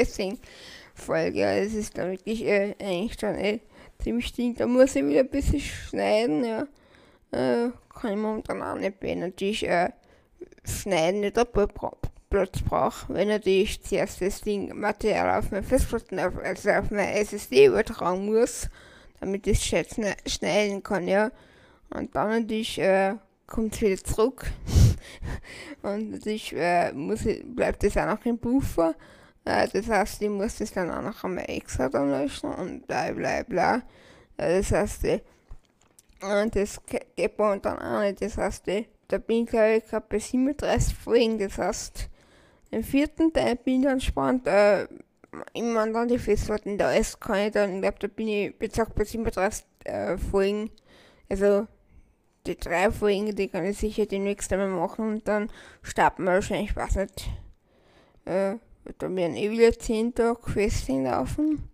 Ja, 1.35 1.55
das 1.63 1.73
ist 1.73 1.97
dann 1.97 2.11
wirklich 2.11 2.43
äh, 2.45 2.75
eigentlich 2.79 3.17
dann 3.17 3.35
äh, 3.35 3.59
ziemlich 3.99 4.33
ding. 4.33 4.55
Da 4.55 4.67
muss 4.67 4.95
ich 4.95 5.05
wieder 5.05 5.21
ein 5.21 5.29
bisschen 5.29 5.59
schneiden, 5.59 6.43
ja. 6.43 6.67
Äh, 7.31 7.71
kann 7.93 8.11
ich 8.11 8.17
momentan 8.17 8.61
auch 8.61 8.77
nicht 8.77 9.01
mehr. 9.01 9.15
Natürlich 9.15 9.67
äh, 9.67 9.89
schneiden 10.63 11.21
nicht 11.21 11.37
Platz 12.29 12.61
brauche, 12.61 13.13
wenn 13.13 13.29
natürlich 13.29 13.81
zuerst 13.83 14.21
das 14.21 14.41
Ding 14.41 14.77
Material 14.77 15.39
auf 15.39 15.51
meine 15.51 15.63
Festplatten, 15.63 16.19
also 16.19 16.69
auf 16.71 16.91
meine 16.91 17.13
SSD 17.13 17.67
übertragen 17.67 18.25
muss 18.25 18.69
damit 19.19 19.47
ich 19.47 19.73
es 19.73 20.33
schneiden 20.33 20.83
kann, 20.83 21.07
ja. 21.07 21.31
Und 21.89 22.15
dann 22.15 22.41
natürlich 22.41 22.79
äh, 22.79 23.15
kommt 23.45 23.75
es 23.75 23.81
wieder 23.81 24.03
zurück. 24.03 24.45
und 25.81 26.11
natürlich 26.11 26.53
äh, 26.55 26.91
muss 26.93 27.21
bleibt 27.43 27.83
es 27.83 27.97
auch 27.97 28.05
noch 28.05 28.25
im 28.25 28.37
Buffer. 28.37 28.95
Äh, 29.47 29.67
das 29.69 29.87
heißt, 29.87 30.21
ich 30.21 30.29
muss 30.29 30.57
das 30.57 30.73
dann 30.73 30.91
auch 30.91 31.01
noch 31.01 31.23
einmal 31.23 31.45
extra 31.47 31.87
dann 31.87 32.11
löschen 32.11 32.53
und 32.53 32.85
bla 32.85 33.11
bla 33.13 33.43
bla. 33.43 33.81
Das 34.35 34.71
heißt, 34.71 35.05
das 36.51 36.81
geht 36.85 37.39
man 37.39 37.61
dann 37.61 37.79
auch 37.79 38.01
nicht. 38.01 38.21
Das 38.21 38.37
heißt, 38.37 38.63
da 39.07 39.17
bin 39.19 39.43
ich 39.43 39.49
glaube 39.49 39.75
ich 39.77 39.85
gerade 39.85 40.05
bei 40.09 40.19
37 40.19 40.93
Folgen. 40.97 41.39
Das 41.39 41.57
heißt, 41.57 42.09
im 42.71 42.83
vierten 42.83 43.31
Teil 43.31 43.55
bin 43.55 43.79
ich 43.79 43.85
dann 43.85 44.01
spannend. 44.01 44.47
Äh, 44.47 44.87
immer 45.53 45.89
dann 45.91 46.09
die 46.09 46.19
Festplatten 46.19 46.77
da 46.77 46.91
ist, 46.91 47.21
kann 47.21 47.39
ich 47.39 47.51
dann, 47.51 47.75
ich 47.75 47.81
glaube, 47.81 47.99
da 47.99 48.07
bin 48.07 48.27
ich 48.27 48.57
bezahlt 48.57 48.95
bei 48.95 49.05
37 49.05 49.65
äh, 49.85 50.17
Folgen. 50.17 50.71
Also 51.29 51.67
die 52.45 52.57
drei 52.57 52.91
Folgen, 52.91 53.33
die 53.33 53.47
kann 53.47 53.65
ich 53.65 53.77
sicher 53.77 54.05
demnächst 54.05 54.51
einmal 54.51 54.67
machen 54.67 55.07
und 55.07 55.27
dann 55.27 55.49
starten 55.83 56.25
wir 56.25 56.33
wahrscheinlich, 56.33 56.75
weiß 56.75 56.95
nicht, 56.95 57.29
äh, 58.25 58.55
da 58.97 59.15
werden 59.15 59.35
eh 59.35 59.51
wieder 59.51 59.77
10 59.77 60.15
Tage 60.15 60.39
Questing 60.39 61.03
laufen. 61.05 61.69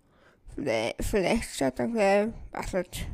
Vielleicht, 0.56 1.50
statt 1.56 1.80
dann 1.80 1.94
gleich, 1.94 2.28
weiß 2.52 2.74
nicht, 2.74 3.08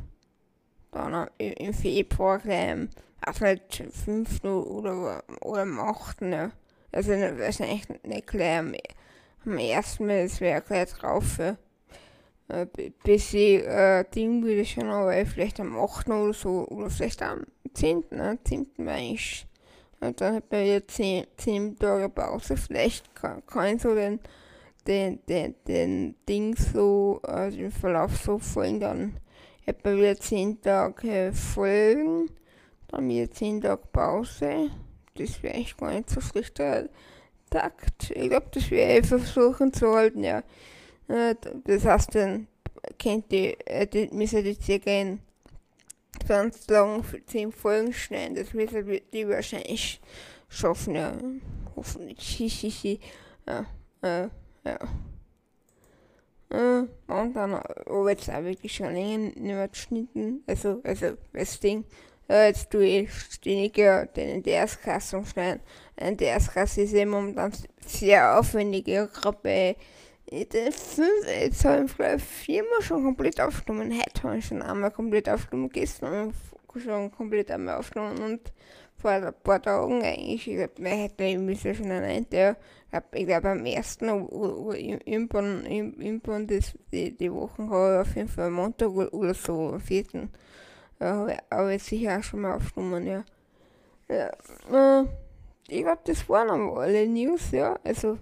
dann 0.90 1.28
im 1.38 1.72
Februar 1.72 2.38
gleich, 2.38 2.88
weiß 3.24 3.40
nicht, 3.40 3.84
5. 4.04 4.44
oder, 4.44 5.22
oder 5.40 5.62
am 5.62 5.80
8. 5.80 6.22
Ja. 6.22 6.50
Also 6.92 7.12
wahrscheinlich 7.12 7.88
nicht 8.02 8.26
gleich 8.26 8.58
am 9.44 9.58
ersten 9.58 10.06
Mal, 10.06 10.24
das 10.24 10.40
wäre 10.40 10.60
gleich 10.60 10.92
drauf. 10.92 11.38
Äh, 11.38 12.66
bis 13.04 13.32
ich 13.32 13.64
äh, 13.64 14.04
Ding 14.12 14.42
würde 14.42 14.64
schon, 14.64 14.88
aber 14.88 15.24
vielleicht 15.24 15.60
am 15.60 15.78
8. 15.78 16.08
oder 16.08 16.32
so, 16.32 16.66
oder 16.68 16.90
vielleicht 16.90 17.22
am 17.22 17.44
10. 17.72 18.04
Ne? 18.10 18.38
10. 18.44 18.66
war 18.78 18.98
ich. 18.98 19.46
Und 20.00 20.20
dann 20.20 20.36
hat 20.36 20.50
man 20.50 20.64
wieder 20.64 20.86
10, 20.86 21.26
10 21.36 21.78
Tage 21.78 22.08
Pause. 22.08 22.56
Vielleicht 22.56 23.14
kann, 23.14 23.44
kann 23.46 23.76
ich 23.76 23.82
so 23.82 23.94
den, 23.94 24.20
den, 24.86 25.20
den, 25.26 25.54
den 25.66 26.14
Ding 26.28 26.56
so, 26.56 27.20
also 27.22 27.56
den 27.58 27.70
Verlauf 27.70 28.16
so 28.16 28.38
folgen, 28.38 28.80
dann 28.80 29.16
hat 29.66 29.84
man 29.84 29.98
wieder 29.98 30.18
10 30.18 30.62
Tage 30.62 31.32
Folgen, 31.34 32.30
dann 32.88 33.08
wieder 33.08 33.30
10 33.30 33.60
Tage 33.60 33.82
Pause. 33.92 34.70
Das 35.16 35.42
wäre 35.42 35.54
echt 35.54 35.76
gar 35.76 35.92
nicht 35.92 36.08
so 36.08 36.20
schlecht. 36.20 36.60
Takt. 37.50 38.12
Ich 38.14 38.30
glaube, 38.30 38.46
das 38.52 38.70
wir 38.70 38.78
eh 38.78 39.02
versuchen 39.02 39.72
zu 39.72 39.92
halten, 39.92 40.22
ja. 40.22 40.42
Äh, 41.08 41.34
das 41.64 41.84
heißt, 41.84 42.14
dann 42.14 42.46
kennt 42.96 43.30
die, 43.32 43.58
äh, 43.66 43.86
die 43.86 44.08
müssen 44.12 44.44
die 44.44 44.54
circa 44.54 44.90
in 44.90 45.20
20 46.26 46.70
lang 46.70 47.02
für 47.02 47.24
10 47.24 47.52
Folgen 47.52 47.92
schneiden. 47.92 48.34
Das 48.36 48.52
müssen 48.54 49.00
die 49.12 49.28
wahrscheinlich 49.28 50.00
schaffen, 50.48 50.94
ja. 50.94 51.12
Hoffentlich. 51.76 53.00
Ja, 53.46 53.64
äh, 54.02 54.28
ja. 54.64 54.78
Äh, 56.50 56.86
und 57.12 57.34
dann, 57.34 57.54
aber 57.54 58.10
jetzt 58.10 58.30
auch 58.30 58.44
wirklich 58.44 58.72
schon 58.72 58.92
länger 58.92 59.18
nicht 59.18 59.38
mehr 59.38 59.66
geschnitten. 59.66 60.44
Also, 60.46 60.80
also, 60.84 61.16
das 61.32 61.58
Ding 61.58 61.84
jetzt 62.28 62.70
tue 62.70 62.84
ich 62.84 63.12
ständig 63.12 63.74
den 63.74 64.42
NDS-Kasten 64.42 65.16
umschneiden. 65.16 65.60
NDS-Kasten 65.96 66.84
ist 66.84 66.94
immer 66.94 67.20
momentan 67.20 67.52
sehr 67.84 68.38
aufwendig. 68.38 68.84
Gerade 68.84 69.38
bei 69.42 69.76
jetzt 70.30 71.64
habe 71.64 71.84
ich 71.84 71.92
vielleicht 71.92 72.24
viermal 72.24 72.82
schon 72.82 73.04
komplett 73.04 73.40
aufgenommen. 73.40 73.92
Heute 73.92 74.22
habe 74.22 74.38
ich 74.38 74.46
schon 74.46 74.62
einmal 74.62 74.90
komplett 74.90 75.28
aufgenommen. 75.28 75.70
Gestern 75.70 76.32
schon 76.76 77.10
komplett 77.10 77.50
einmal 77.50 77.78
aufgenommen 77.78 78.18
und 78.22 78.52
vor 78.96 79.10
ein 79.10 79.34
paar 79.42 79.60
Tagen 79.60 80.02
eigentlich, 80.02 80.46
ich 80.46 80.56
glaube, 80.56 80.72
wir 80.76 80.90
hätten 80.90 81.48
ich 81.48 81.60
schon 81.76 81.90
einen 81.90 82.28
der, 82.30 82.56
ich 83.12 83.26
glaube 83.26 83.50
am 83.50 83.64
ersten 83.64 84.08
irgendwann, 84.08 85.66
irgendwann 85.66 86.46
das, 86.46 86.74
die, 86.92 87.16
die 87.16 87.32
Wochen 87.32 87.70
habe 87.70 87.94
ich 87.94 88.08
auf 88.08 88.16
jeden 88.16 88.28
Fall 88.28 88.50
Montag 88.50 88.90
oder 88.90 89.34
so, 89.34 89.70
am 89.70 89.80
vierten 89.80 90.30
aber 91.00 91.72
jetzt 91.72 91.86
sicher 91.86 92.18
auch 92.18 92.22
schon 92.22 92.42
mal 92.42 92.56
aufgenommen, 92.56 93.06
ja. 93.06 93.24
Ja, 94.08 95.00
äh, 95.00 95.06
ich 95.68 95.82
glaube, 95.82 96.02
das 96.04 96.28
waren 96.28 96.50
aber 96.50 96.80
alle 96.80 97.08
News, 97.08 97.52
ja. 97.52 97.78
Also, 97.84 98.18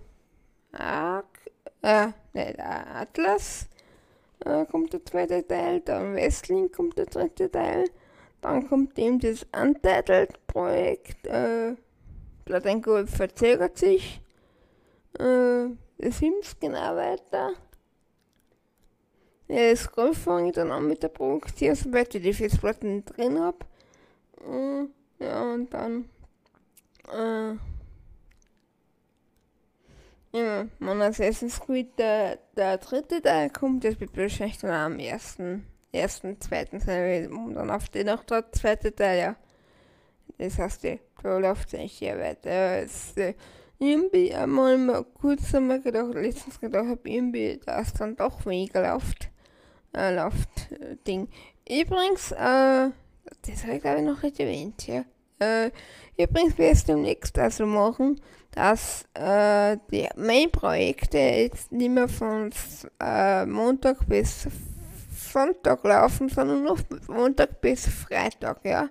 Ark, 0.72 1.37
äh, 1.82 2.08
nicht 2.32 2.60
Atlas 2.60 3.68
äh, 4.44 4.64
kommt 4.66 4.92
der 4.92 5.04
zweite 5.04 5.46
Teil, 5.46 5.80
dann 5.80 6.14
Wrestling 6.14 6.70
kommt 6.70 6.98
der 6.98 7.06
dritte 7.06 7.50
Teil, 7.50 7.88
dann 8.40 8.68
kommt 8.68 8.98
eben 8.98 9.18
das 9.18 9.46
Untitled-Projekt, 9.52 11.26
äh, 11.26 11.74
Platenko 12.44 13.06
verzögert 13.06 13.78
sich, 13.78 14.20
äh, 15.18 15.68
The 15.98 16.10
Sims 16.10 16.56
genau 16.60 16.94
weiter. 16.94 17.52
Ja, 19.48 19.70
das 19.70 19.90
Golf 19.90 20.18
fange 20.18 20.48
ich 20.48 20.54
dann 20.54 20.70
an 20.70 20.86
mit 20.86 21.02
der 21.02 21.08
Produktion, 21.08 21.74
sobald 21.74 22.14
ich 22.14 22.22
die 22.22 22.32
Festplatten 22.32 23.04
drin 23.04 23.40
habe. 23.40 23.58
Mm, 24.46 24.88
ja, 25.18 25.42
und 25.54 25.72
dann. 25.72 26.08
Äh, 27.08 27.56
ja, 30.32 30.66
mein 30.78 31.02
Assassin's 31.02 31.60
Creed, 31.60 31.98
der, 31.98 32.38
der 32.56 32.78
dritte 32.78 33.22
Teil 33.22 33.50
kommt, 33.50 33.84
das 33.84 33.98
wird 34.00 34.16
wahrscheinlich 34.16 34.58
dann 34.58 34.70
am 34.70 34.98
ersten, 34.98 35.66
ersten, 35.92 36.40
zweiten 36.40 36.80
sein, 36.80 37.32
und 37.32 37.54
dann 37.54 37.70
auf 37.70 37.88
den 37.88 38.06
noch 38.06 38.24
der 38.24 38.50
zweite 38.52 38.94
Teil, 38.94 39.18
ja. 39.18 39.36
Das 40.36 40.58
heißt, 40.58 40.84
da 41.22 41.38
läuft 41.38 41.68
es 41.68 41.74
eigentlich 41.74 42.00
ja 42.00 42.18
weiter. 42.18 42.82
Es, 42.82 43.16
äh, 43.16 43.34
irgendwie 43.78 44.34
einmal 44.34 44.76
mal 44.76 45.04
kurz 45.04 45.54
einmal 45.54 45.80
gedacht, 45.80 46.14
letztens 46.14 46.60
gedacht 46.60 46.86
habe, 46.88 47.08
irgendwie, 47.08 47.60
da 47.64 47.80
ist 47.80 48.00
dann 48.00 48.16
doch 48.16 48.44
weniger 48.44 48.92
läuft 48.92 49.30
äh, 49.96 50.14
Loft-Ding. 50.14 51.28
Übrigens, 51.68 52.32
äh, 52.32 52.90
das 53.42 53.62
habe 53.64 53.76
ich 53.76 53.82
glaube 53.82 53.98
ich 53.98 54.04
noch 54.04 54.22
nicht 54.22 54.40
erwähnt, 54.40 54.86
ja. 54.86 55.04
Äh, 55.38 55.70
übrigens 56.16 56.58
werde 56.58 56.76
ich 56.76 56.84
demnächst 56.84 57.38
also 57.38 57.66
machen, 57.66 58.20
dass 58.58 59.04
äh, 59.14 59.76
die 59.92 60.08
Main-Projekte 60.16 61.16
jetzt 61.16 61.70
nicht 61.70 61.92
mehr 61.92 62.08
von 62.08 62.50
äh, 63.00 63.46
Montag 63.46 64.04
bis 64.08 64.48
Sonntag 65.32 65.84
laufen, 65.84 66.28
sondern 66.28 66.64
noch 66.64 66.80
Montag 67.06 67.60
bis 67.60 67.86
Freitag, 67.86 68.64
ja. 68.64 68.88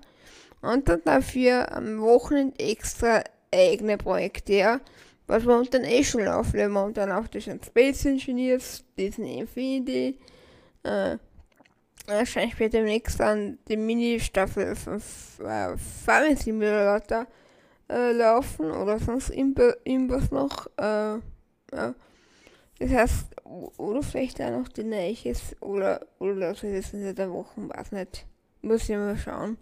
Und 0.62 0.88
dann 0.88 1.02
dafür 1.04 1.70
am 1.76 2.00
Wochenende 2.00 2.58
extra 2.60 3.22
eigene 3.54 3.98
Projekte, 3.98 4.54
ja. 4.54 4.80
Was 5.28 5.44
momentan 5.44 5.84
eh 5.84 6.02
schon 6.02 6.24
laufen, 6.24 6.72
momentan 6.72 7.10
läuft 7.10 7.36
ja 7.36 7.42
schon 7.42 7.62
Space 7.62 8.06
Engineers, 8.06 8.86
Disney 8.98 9.40
Infinity, 9.40 10.18
äh, 10.84 11.18
wahrscheinlich 12.06 12.58
wird 12.58 12.72
demnächst 12.72 13.20
dann 13.20 13.58
die 13.68 13.76
Mini-Staffel 13.76 14.78
von 14.78 15.02
äh, 15.46 15.76
Farming 16.06 16.38
Simulator 16.38 17.28
äh, 17.89 18.12
laufen 18.12 18.72
oder 18.72 19.00
sonst 19.00 19.29
irgendwas 19.29 20.32
noch. 20.32 20.67
Äh, 20.77 21.20
ja. 21.72 21.96
Das 22.79 22.91
heißt, 22.91 23.36
oder 23.77 24.03
vielleicht 24.03 24.41
auch 24.41 24.51
noch 24.51 24.67
die 24.67 24.84
Neues 24.84 25.56
oder, 25.62 26.06
oder 26.20 26.53
das 26.53 26.63
ist 26.63 26.94
in 26.94 27.15
der 27.15 27.32
Woche, 27.32 27.67
weiß 27.70 27.91
nicht. 27.91 28.25
muss 28.62 28.88
ich 28.88 28.96
mal 28.96 29.17
schauen, 29.17 29.58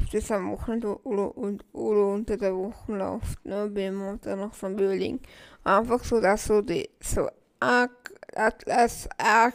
ob 0.00 0.10
das 0.10 0.30
am 0.30 0.50
Wochenende 0.50 1.00
oder, 1.04 1.36
oder, 1.36 1.64
oder 1.72 2.06
unter 2.08 2.36
der 2.36 2.56
Woche 2.56 2.92
läuft. 2.92 3.44
Ne? 3.44 3.68
Bin 3.68 3.96
wir 3.96 4.18
da 4.20 4.34
noch 4.34 4.54
so 4.54 4.68
überlegen. 4.68 5.20
Einfach 5.62 6.02
so, 6.02 6.20
dass 6.20 6.46
so 6.46 6.60
die 6.60 6.88
so 7.00 7.28
Arc, 7.60 8.14
Atlas, 8.34 9.08
Arc, 9.16 9.54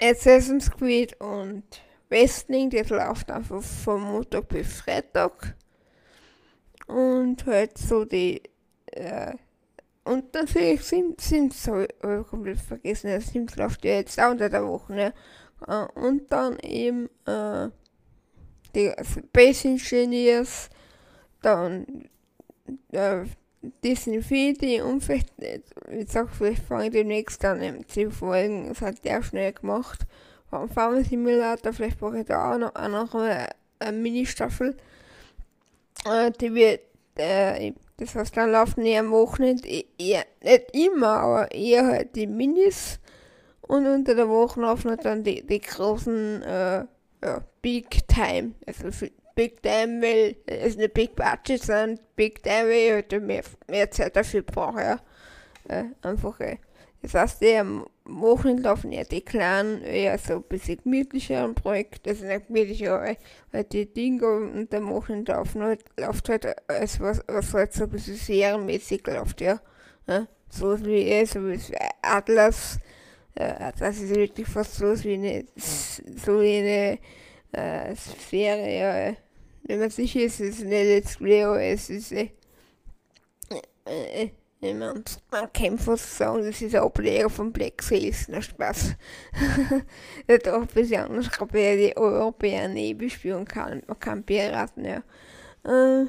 Assassin's 0.00 0.70
Creed 0.70 1.18
und 1.20 1.64
Wrestling, 2.10 2.70
das 2.70 2.90
läuft 2.90 3.30
einfach 3.30 3.62
von 3.62 4.02
Montag 4.02 4.48
bis 4.48 4.80
Freitag. 4.80 5.56
Und 6.86 7.46
halt 7.46 7.78
so 7.78 8.04
die, 8.04 8.42
äh, 8.86 9.34
und 10.04 10.34
natürlich 10.34 10.82
sind, 10.82 11.20
sind 11.20 11.54
so, 11.54 11.80
ich 11.80 12.26
komplett 12.28 12.60
vergessen, 12.60 13.10
das 13.10 13.28
Sims 13.28 13.56
läuft 13.56 13.84
ja 13.84 13.94
jetzt 13.94 14.20
auch 14.20 14.30
unter 14.30 14.50
der 14.50 14.66
Woche, 14.66 14.92
ne? 14.92 15.14
Äh, 15.66 15.86
und 15.98 16.30
dann 16.30 16.58
eben, 16.58 17.08
äh, 17.26 17.68
die 18.74 18.92
Space 19.02 19.64
Engineers, 19.64 20.68
dann, 21.40 22.08
äh, 22.92 23.24
Disney 23.82 24.16
Infinity 24.16 24.82
und 24.82 25.02
vielleicht, 25.02 25.32
wie 25.88 26.04
gesagt, 26.04 26.34
vielleicht 26.34 26.62
fange 26.64 26.86
ich 26.86 26.92
demnächst 26.92 27.42
an 27.44 27.60
MC 27.60 28.12
folgen, 28.12 28.68
das 28.68 28.82
hat 28.82 29.04
der 29.04 29.22
schnell 29.22 29.52
gemacht. 29.52 30.00
Vom 30.50 30.68
Farm 30.68 31.02
Simulator, 31.02 31.72
vielleicht 31.72 31.98
brauche 31.98 32.20
ich 32.20 32.26
da 32.26 32.52
auch 32.52 32.58
noch, 32.58 32.74
auch 32.74 32.88
noch 32.88 33.14
eine, 33.14 33.48
eine 33.78 33.96
Mini-Staffel. 33.96 34.76
Äh, 36.04 36.30
die 36.32 36.54
wird, 36.54 36.80
äh, 37.16 37.72
das 37.96 38.14
heißt, 38.14 38.36
dann 38.36 38.52
laufen 38.52 38.84
die 38.84 38.96
am 38.96 39.10
Wochenende 39.10 39.68
eher, 39.98 40.24
nicht 40.42 40.74
immer, 40.74 41.20
aber 41.20 41.52
eher 41.52 41.86
halt 41.86 42.16
die 42.16 42.26
Minis. 42.26 42.98
Und 43.62 43.86
unter 43.86 44.14
der 44.14 44.28
Woche 44.28 44.60
laufen 44.60 44.90
halt 44.90 45.04
dann 45.04 45.24
die, 45.24 45.46
die 45.46 45.60
großen, 45.60 46.42
äh, 46.42 46.84
ja, 47.24 47.44
Big 47.62 48.06
Time, 48.08 48.52
also 48.66 49.06
Big 49.34 49.62
Time, 49.62 50.02
weil 50.02 50.36
es 50.46 50.76
eine 50.76 50.88
Big 50.88 51.16
Budget 51.16 51.62
sind, 51.62 52.00
Big 52.14 52.42
Time, 52.42 52.68
weil 52.68 52.72
ich 52.72 52.92
halt 52.92 53.22
mehr, 53.22 53.42
mehr 53.68 53.90
Zeit 53.90 54.16
dafür 54.16 54.42
brauche, 54.42 54.80
ja. 54.80 55.00
Äh, 55.68 55.84
einfach, 56.02 56.38
äh. 56.40 56.58
Das 57.00 57.14
heißt, 57.14 57.40
die 57.40 57.56
am 57.56 57.86
Wochenende 58.06 58.64
laufen 58.64 58.92
ja 58.92 59.02
die 59.04 59.22
kleinen, 59.22 59.82
eher 59.82 60.18
so 60.18 60.34
ein 60.34 60.42
bisschen 60.42 60.78
gemütlicheren 60.82 61.54
Projekte, 61.54 62.10
also 62.10 62.26
nicht 62.26 62.48
gemütlicher, 62.48 63.16
weil, 63.52 63.64
die 63.64 63.92
Dinge 63.92 64.26
und 64.26 64.74
am 64.74 64.90
Wochenende 64.90 65.32
laufen 65.32 65.62
halt, 65.62 65.84
läuft 65.98 66.28
halt 66.28 66.46
als 66.68 67.00
was, 67.00 67.22
was 67.26 67.54
halt 67.54 67.72
so 67.72 67.84
ein 67.84 67.90
bisschen 67.90 68.16
serienmäßig 68.16 69.06
läuft, 69.06 69.40
ja. 69.40 69.58
ja? 70.06 70.26
So 70.50 70.84
wie, 70.84 71.08
eh, 71.08 71.24
so 71.24 71.48
wie 71.48 71.58
Atlas, 72.02 72.78
äh, 73.34 73.44
Atlas 73.44 73.98
ist 74.00 74.14
wirklich 74.14 74.48
fast 74.48 74.74
so 74.76 75.02
wie 75.02 75.14
eine, 75.14 75.44
so 75.56 76.40
wie 76.40 76.58
eine, 76.58 76.98
äh, 77.52 77.94
Serie, 78.30 78.78
ja. 78.78 79.16
Wenn 79.66 79.80
man 79.80 79.90
sicher 79.90 80.20
ist, 80.20 80.40
es 80.40 80.58
ist 80.58 80.66
eine 80.66 80.84
Let's 80.84 81.16
Play, 81.16 81.72
es 81.72 81.88
ist, 81.88 82.12
äh, 82.12 82.28
äh, 83.50 83.62
man, 83.86 84.30
man 84.72 85.04
kann 85.52 85.78
fast 85.78 86.16
sagen, 86.16 86.42
das 86.42 86.62
ist 86.62 86.74
ein 86.74 86.82
Ableger 86.82 87.28
von 87.28 87.52
Black 87.52 87.82
Sails, 87.82 88.28
na 88.28 88.40
Spaß. 88.40 88.94
der 90.28 90.38
doch 90.38 90.66
besonders, 90.66 91.30
glaube 91.30 91.60
ich, 91.60 91.88
die 91.90 91.96
Europäer 91.96 92.68
nie 92.68 92.94
bespielen 92.94 93.44
kann. 93.44 93.82
Man 93.86 93.98
kann 93.98 94.22
Piraten, 94.22 94.84
ja. 94.84 95.02
Äh, 95.64 96.06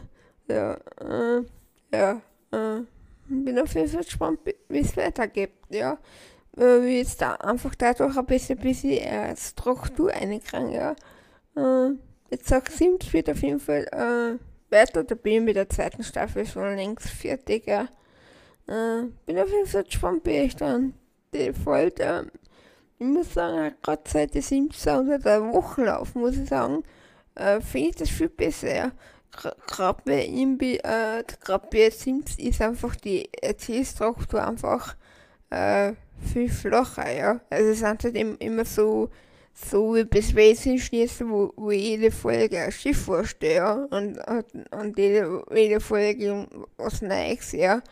ja, 0.48 0.74
äh, 1.02 1.44
ja, 1.92 2.22
äh, 2.52 2.82
bin 3.28 3.60
auf 3.60 3.74
jeden 3.74 3.90
Fall 3.90 4.04
gespannt, 4.04 4.40
wie 4.70 4.80
es 4.80 4.96
weitergeht, 4.96 5.54
ja. 5.70 5.98
Wie 6.54 7.00
jetzt 7.00 7.22
da 7.22 7.34
einfach 7.34 7.76
dadurch 7.76 8.18
ein 8.18 8.26
bisschen, 8.26 8.58
bisschen 8.58 9.00
äh, 9.00 9.36
Struktur 9.36 10.12
reinkriegen, 10.12 10.72
ja. 10.72 10.96
Äh, 11.58 11.96
jetzt 12.32 12.48
sag 12.48 12.70
Sims 12.70 13.12
wird 13.12 13.30
auf 13.30 13.42
jeden 13.42 13.60
Fall 13.60 13.88
äh, 13.92 14.72
weiter, 14.74 15.04
da 15.04 15.16
bin 15.16 15.34
ich 15.34 15.42
mit 15.42 15.56
der 15.56 15.70
zweiten 15.70 16.04
Staffel 16.04 16.46
schon 16.46 16.76
längst 16.76 17.10
fertig, 17.10 17.68
ja. 17.68 17.88
Äh, 18.68 19.04
bin 19.26 19.38
auf 19.38 19.50
jeden 19.50 19.68
Fall 19.68 19.84
gespannt, 19.84 20.22
wie 20.26 20.38
ich 20.40 20.56
dann 20.56 20.96
die 21.34 21.54
Folge, 21.54 22.32
ich 22.98 23.06
muss 23.06 23.34
sagen, 23.34 23.76
gerade 23.84 24.02
seit 24.08 24.34
der 24.34 24.42
Simpsons 24.42 25.02
unter 25.02 25.20
der 25.20 25.54
Woche 25.54 25.84
laufen, 25.84 26.22
muss 26.22 26.38
ich 26.38 26.50
sagen, 26.50 26.84
äh, 27.36 27.62
finde 27.62 27.90
ich 27.90 27.96
das 27.96 28.10
viel 28.10 28.30
besser. 28.30 28.92
Gerade 29.68 30.02
bei 30.06 30.24
ihm, 30.26 30.58
äh, 30.60 31.24
gerade 31.44 31.68
bei 31.70 31.90
Sims 31.90 32.40
ist 32.40 32.62
einfach 32.62 32.96
die 32.96 33.30
Erzählstruktur 33.42 34.48
einfach 34.48 34.96
äh, 35.50 35.94
viel 36.34 36.50
flacher, 36.50 37.12
ja. 37.12 37.42
Also 37.50 37.72
es 37.72 37.80
sind 37.80 38.04
halt 38.04 38.16
immer 38.16 38.64
so, 38.64 39.10
so 39.54 39.94
wie 39.94 40.06
bis 40.06 40.34
Wesentlichen, 40.34 41.30
wo, 41.30 41.52
wo 41.58 41.72
jede 41.72 42.12
Folge 42.12 42.60
ein 42.60 42.72
Schiff 42.72 43.04
vorstellt, 43.04 43.58
ja. 43.58 43.74
Und, 43.74 44.18
und, 44.18 44.74
und 44.74 44.98
jede, 44.98 45.44
jede 45.54 45.82
Folge 45.82 46.48
was 46.78 47.02
Neues, 47.02 47.52
ja 47.52 47.84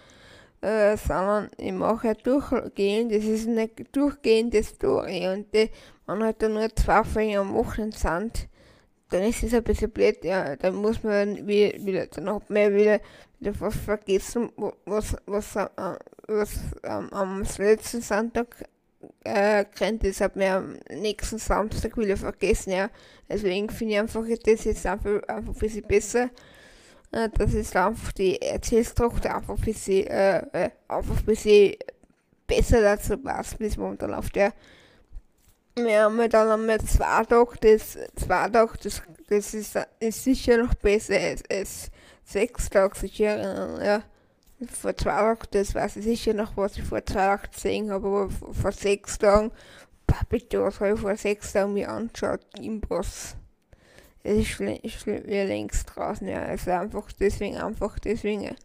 äh, 0.63 0.95
sondern 0.95 1.49
ich 1.57 1.73
mache 1.73 2.15
durchgehend, 2.15 3.11
das 3.11 3.25
ist 3.25 3.47
eine 3.47 3.67
durchgehende 3.91 4.63
Story 4.63 5.27
und 5.27 5.53
die, 5.53 5.69
wenn 6.07 6.23
halt 6.23 6.41
da 6.41 6.47
nur 6.47 6.73
zwei 6.73 7.03
Folgen 7.03 7.35
am 7.35 7.53
Wochenende 7.53 7.97
sind, 7.97 8.47
dann 9.09 9.23
ist 9.23 9.43
es 9.43 9.53
ein 9.53 9.63
bisschen 9.63 9.91
blöd, 9.91 10.23
ja, 10.23 10.55
dann 10.55 10.75
muss 10.75 11.03
man 11.03 11.45
wieder, 11.45 12.07
dann 12.07 12.33
hat 12.33 12.49
man 12.49 12.73
wieder, 12.73 13.01
wieder 13.39 13.59
was 13.59 13.75
vergessen, 13.75 14.51
was, 14.85 15.17
was, 15.25 15.55
äh, 15.57 15.67
was 16.27 16.59
ähm, 16.83 17.09
am 17.11 17.43
letzten 17.57 18.01
Sonntag 18.01 18.47
äh, 19.25 19.65
das 19.99 20.21
hat 20.21 20.37
man 20.37 20.47
am 20.47 20.77
nächsten 20.89 21.39
Samstag 21.39 21.97
wieder 21.97 22.15
vergessen, 22.15 22.71
ja, 22.71 22.89
deswegen 23.27 23.69
finde 23.69 23.95
ich 23.95 23.99
einfach 23.99 24.23
das 24.45 24.63
jetzt 24.63 24.85
einfach, 24.85 25.21
einfach 25.27 25.53
ein 25.53 25.59
bisschen 25.59 25.85
besser, 25.85 26.29
äh, 27.13 27.29
das 27.29 27.53
ist 27.53 27.75
einfach 27.75 28.11
die 28.11 28.41
Erzählstruktur 28.41 29.33
einfach 29.33 29.55
ein 29.55 29.61
bisschen, 29.61 30.07
äh, 30.07 30.39
äh, 30.51 30.69
einfach 30.87 31.17
ein 31.17 31.25
bisschen 31.25 31.75
besser 32.47 32.81
dazu 32.81 33.17
passt, 33.17 33.57
bis 33.57 33.77
momentan 33.77 34.11
läuft. 34.11 34.35
Ja. 34.35 34.51
Wir 35.75 36.03
haben 36.03 36.29
dann 36.29 36.49
einmal 36.49 36.81
zwei 36.81 37.23
Tage, 37.23 37.55
das, 37.61 37.97
zwei 38.15 38.49
Tage, 38.49 38.77
das, 38.83 39.01
das 39.27 39.53
ist, 39.53 39.79
ist 39.99 40.23
sicher 40.23 40.57
noch 40.57 40.73
besser 40.75 41.15
als, 41.15 41.43
als 41.49 41.91
sechs 42.23 42.69
Tage, 42.69 42.97
sicher, 42.97 43.83
ja. 43.83 44.03
Vor 44.71 44.95
zwei 44.95 45.09
Tagen, 45.11 45.47
das 45.51 45.75
weiß 45.75 45.97
ich 45.97 46.05
sicher 46.05 46.33
noch, 46.33 46.55
was 46.55 46.77
ich 46.77 46.83
vor 46.83 47.05
zwei 47.05 47.13
Tagen 47.13 47.51
gesehen 47.51 47.91
habe, 47.91 48.07
aber 48.07 48.29
vor, 48.29 48.53
vor 48.53 48.71
sechs 48.71 49.17
Tagen, 49.17 49.51
bitte, 50.29 50.61
was 50.61 50.79
habe 50.79 50.93
ich 50.93 50.99
vor 50.99 51.17
sechs 51.17 51.51
Tagen 51.51 51.73
mir 51.73 51.89
angeschaut, 51.89 52.45
Imbos 52.61 53.35
es 54.23 54.37
ist, 54.37 54.61
ist 54.61 55.05
wir 55.05 55.45
längst 55.45 55.95
draußen, 55.95 56.27
ja. 56.27 56.43
Also 56.43 56.71
einfach 56.71 57.11
deswegen, 57.11 57.57
einfach 57.57 57.99
deswegen. 57.99 58.55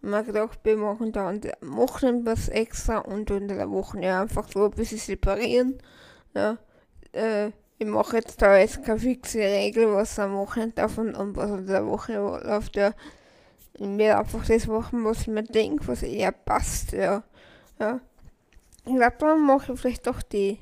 Ich 0.00 0.12
habe 0.12 0.24
gedacht, 0.24 0.60
wir 0.62 0.76
machen 0.76 1.12
da 1.12 1.28
und 1.28 1.48
machen 1.60 2.24
was 2.24 2.48
extra 2.48 2.98
und 2.98 3.30
unter 3.30 3.56
der 3.56 3.70
Woche 3.70 4.00
ja 4.00 4.22
einfach 4.22 4.48
so 4.52 4.66
ein 4.66 4.70
bisschen 4.70 4.98
separieren. 4.98 5.78
Ja. 6.34 6.58
Äh, 7.12 7.50
ich 7.78 7.86
mache 7.86 8.16
jetzt 8.16 8.42
da 8.42 8.58
jetzt 8.58 8.84
keine 8.84 8.98
fixe 8.98 9.38
Regel, 9.38 9.92
was 9.92 10.18
am 10.18 10.34
Wochenende 10.34 10.74
darf 10.76 10.98
und, 10.98 11.14
und 11.14 11.36
was 11.36 11.50
unter 11.50 11.72
der 11.72 11.86
Woche 11.86 12.14
läuft, 12.14 12.76
ja. 12.76 12.92
Ich 13.74 13.86
will 13.86 14.10
einfach 14.10 14.44
das 14.44 14.66
machen, 14.66 15.04
was 15.04 15.26
mir 15.26 15.44
denkt, 15.44 15.86
was 15.86 16.02
eher 16.02 16.32
passt, 16.32 16.92
ja. 16.92 17.22
ja. 17.78 18.00
Ich 18.84 18.94
glaube, 18.94 19.16
dann 19.20 19.46
mache 19.46 19.72
ich 19.72 19.80
vielleicht 19.80 20.06
doch 20.06 20.22
die 20.22 20.58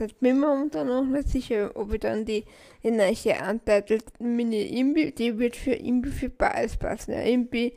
nicht, 0.00 0.20
bin 0.20 0.40
mir 0.40 0.46
momentan 0.46 0.86
noch 0.86 1.04
nicht 1.04 1.28
sicher, 1.28 1.70
ob 1.74 1.92
ich 1.92 2.00
dann 2.00 2.24
die, 2.24 2.44
neue 2.82 3.50
Untitled 3.50 4.04
Mini 4.20 4.78
Imbi, 4.78 5.12
die 5.12 5.38
wird 5.38 5.56
für 5.56 5.74
Imbi 5.74 6.10
für 6.10 6.28
beides 6.28 6.76
passen. 6.76 7.12
Ja, 7.12 7.20
Imbi 7.20 7.74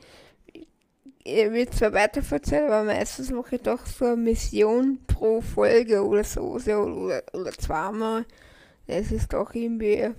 wird 1.26 1.74
zwar 1.74 1.94
weiterverzählt, 1.94 2.66
aber 2.66 2.84
meistens 2.84 3.32
mache 3.32 3.56
ich 3.56 3.62
doch 3.64 3.86
so 3.86 4.06
eine 4.06 4.18
Mission 4.18 5.00
pro 5.08 5.42
Folge 5.42 6.06
oder 6.06 6.24
so, 6.24 6.60
so 6.60 6.74
oder, 6.74 7.24
oder 7.34 7.52
zweimal. 7.52 8.26
Das 8.88 9.12
ist 9.12 9.34
doch 9.34 9.54
irgendwie, 9.56 10.12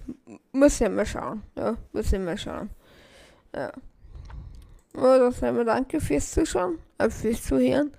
muss 0.51 0.81
ich 0.81 0.89
mal 0.89 1.07
schauen, 1.07 1.43
ja, 1.57 1.77
muss 1.93 2.13
ich 2.13 2.19
mal 2.19 2.37
schauen. 2.37 2.71
Ja. 3.55 3.73
Oder 4.95 5.31
sagen 5.31 5.59
wir 5.59 5.65
danke 5.65 6.01
fürs 6.01 6.33
Zuschauen, 6.33 6.79
äh, 6.99 7.09
fürs 7.09 7.45
Zuhören 7.45 7.93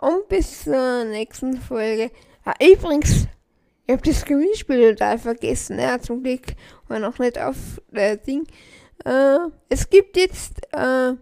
und 0.00 0.28
bis 0.28 0.64
zur 0.64 1.04
nächsten 1.04 1.56
Folge. 1.60 2.10
Ah, 2.48 2.54
übrigens, 2.62 3.26
ich 3.86 3.92
habe 3.92 4.02
das 4.02 4.24
Gewinnspiel 4.24 4.90
total 4.94 5.18
vergessen. 5.18 5.80
Ja, 5.80 6.00
zum 6.00 6.22
Glück 6.22 6.46
war 6.86 7.00
noch 7.00 7.18
nicht 7.18 7.36
auf 7.40 7.56
der 7.90 8.18
Ding. 8.18 8.46
Äh, 9.04 9.38
es 9.68 9.90
gibt 9.90 10.16
jetzt, 10.16 10.60
äh, 10.72 11.14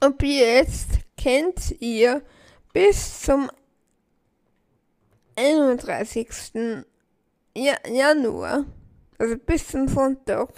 ob 0.00 0.22
ihr 0.22 0.54
jetzt 0.54 0.88
kennt 1.18 1.78
ihr 1.82 2.22
bis 2.72 3.20
zum 3.20 3.50
31. 5.36 6.86
Ja 7.54 7.74
Januar, 7.86 8.64
also 9.18 9.36
bis 9.36 9.68
zum 9.68 9.88
Sonntag, 9.88 10.54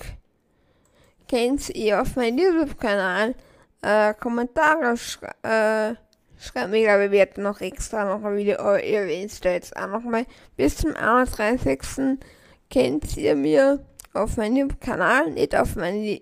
kennt 1.27 1.71
ihr 1.71 2.01
auf 2.01 2.15
meinem 2.15 2.39
YouTube-Kanal 2.39 3.35
äh, 3.83 4.15
Kommentare. 4.15 4.95
Äh, 5.43 5.95
Schreibt 6.43 6.75
ich, 6.75 6.87
werde 6.87 7.41
noch 7.41 7.61
extra 7.61 8.05
noch 8.05 8.25
ein 8.25 8.37
ihr 8.37 8.59
erwähnt 8.59 9.45
da 9.45 9.53
jetzt 9.53 9.77
auch 9.77 9.87
nochmal. 9.87 10.27
Bis 10.57 10.77
zum 10.77 10.97
31. 10.97 12.19
könnt 12.69 13.17
ihr 13.17 13.37
mir 13.37 13.87
auf 14.13 14.37
meinem 14.37 14.81
Kanal, 14.81 15.31
nicht 15.31 15.55
auf 15.55 15.77
meine 15.77 16.21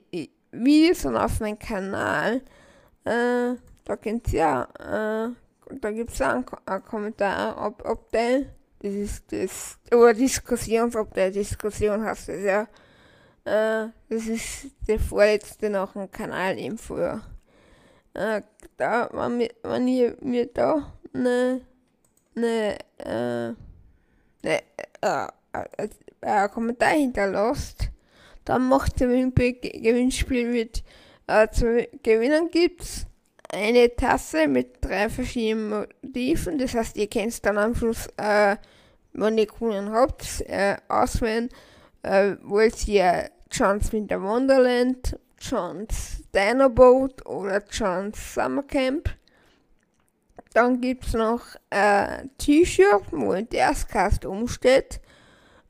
Videos, 0.52 1.00
sondern 1.00 1.24
auf 1.24 1.40
meinem 1.40 1.58
Kanal, 1.58 2.42
äh, 3.04 3.54
da 3.84 3.96
könnt 3.96 4.30
ihr, 4.34 4.68
äh, 4.78 5.74
da 5.80 5.90
gibt 5.90 6.10
es 6.10 6.20
einen, 6.20 6.44
einen 6.66 6.84
Kommentar, 6.84 7.66
ob, 7.66 7.82
ob 7.88 8.12
der, 8.12 8.42
das 8.80 8.92
ist 8.92 9.32
das, 9.32 9.78
oder 9.90 10.12
Diskussions, 10.12 10.96
ob 10.96 11.14
der 11.14 11.30
Diskussion 11.30 12.04
hast 12.04 12.28
das 12.28 12.42
ja, 12.42 12.62
äh, 13.44 13.88
das 14.10 14.26
ist 14.26 14.66
der 14.86 15.00
vorletzte 15.00 15.70
nach 15.70 15.94
dem 15.94 16.10
Kanal 16.10 16.58
im 16.58 16.76
Frühjahr. 16.76 17.22
Äh, 18.14 18.42
da, 18.76 19.08
wenn, 19.12 19.48
wenn 19.62 19.88
ihr 19.88 20.16
mir 20.20 20.46
da 20.46 20.92
eine, 21.14 21.60
eine, 22.34 22.78
äh, 22.98 23.54
eine, 24.42 24.62
äh, 25.00 25.26
äh, 25.52 25.88
äh, 26.20 26.48
Kommentar 26.48 26.90
hinterlasst, 26.90 27.90
dann 28.44 28.68
macht 28.68 29.00
ihr 29.00 29.08
ein 29.08 29.34
Gewinnspiel 29.34 30.50
mit. 30.50 30.82
Äh, 31.26 31.48
zu 31.50 31.86
gewinnen 32.02 32.50
gibt's 32.50 33.06
eine 33.52 33.94
Tasse 33.94 34.48
mit 34.48 34.84
drei 34.84 35.08
verschiedenen 35.08 35.86
Motiven. 36.02 36.58
Das 36.58 36.74
heißt, 36.74 36.96
ihr 36.96 37.08
könnt 37.08 37.44
dann 37.44 37.58
am 37.58 37.74
Schluss, 37.74 38.08
äh, 38.16 38.56
wenn 39.12 39.38
ihr 39.38 39.46
gewonnen 39.46 39.92
habt, 39.92 40.40
äh, 40.46 40.76
auswählen, 40.88 41.48
äh, 42.02 42.36
wollt 42.42 42.86
ihr 42.88 43.30
Chance 43.50 43.92
Winter 43.92 44.22
Wonderland, 44.22 45.18
Chance 45.40 46.22
Dino 46.34 46.68
Boat 46.68 47.26
oder 47.26 47.64
Chance 47.66 48.20
Summer 48.20 48.62
Camp. 48.62 49.08
Dann 50.52 50.80
gibt 50.80 51.06
es 51.06 51.14
noch 51.14 51.42
ein 51.70 52.26
äh, 52.26 52.28
T-Shirt, 52.38 53.04
wo 53.10 53.32
ein 53.32 53.48
Erstcast 53.50 54.24
umsteht. 54.24 55.00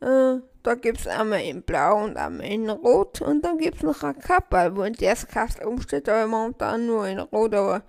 Äh, 0.00 0.37
da 0.62 0.74
gibt 0.74 1.00
es 1.00 1.06
einmal 1.06 1.42
in 1.42 1.62
Blau 1.62 2.04
und 2.04 2.16
einmal 2.16 2.46
in 2.46 2.68
Rot. 2.68 3.20
Und 3.20 3.44
dann 3.44 3.59
gibt 3.59 3.78
es 3.78 3.83
noch 3.83 4.02
ein 4.02 4.18
Kappel, 4.18 4.76
wo 4.76 4.83
ein 4.83 4.94
Erstcast 4.94 5.64
umsteht, 5.64 6.09
aber 6.09 6.26
momentan 6.26 6.87
nur 6.87 7.06
in 7.06 7.18
Rot. 7.18 7.54
Aber 7.54 7.83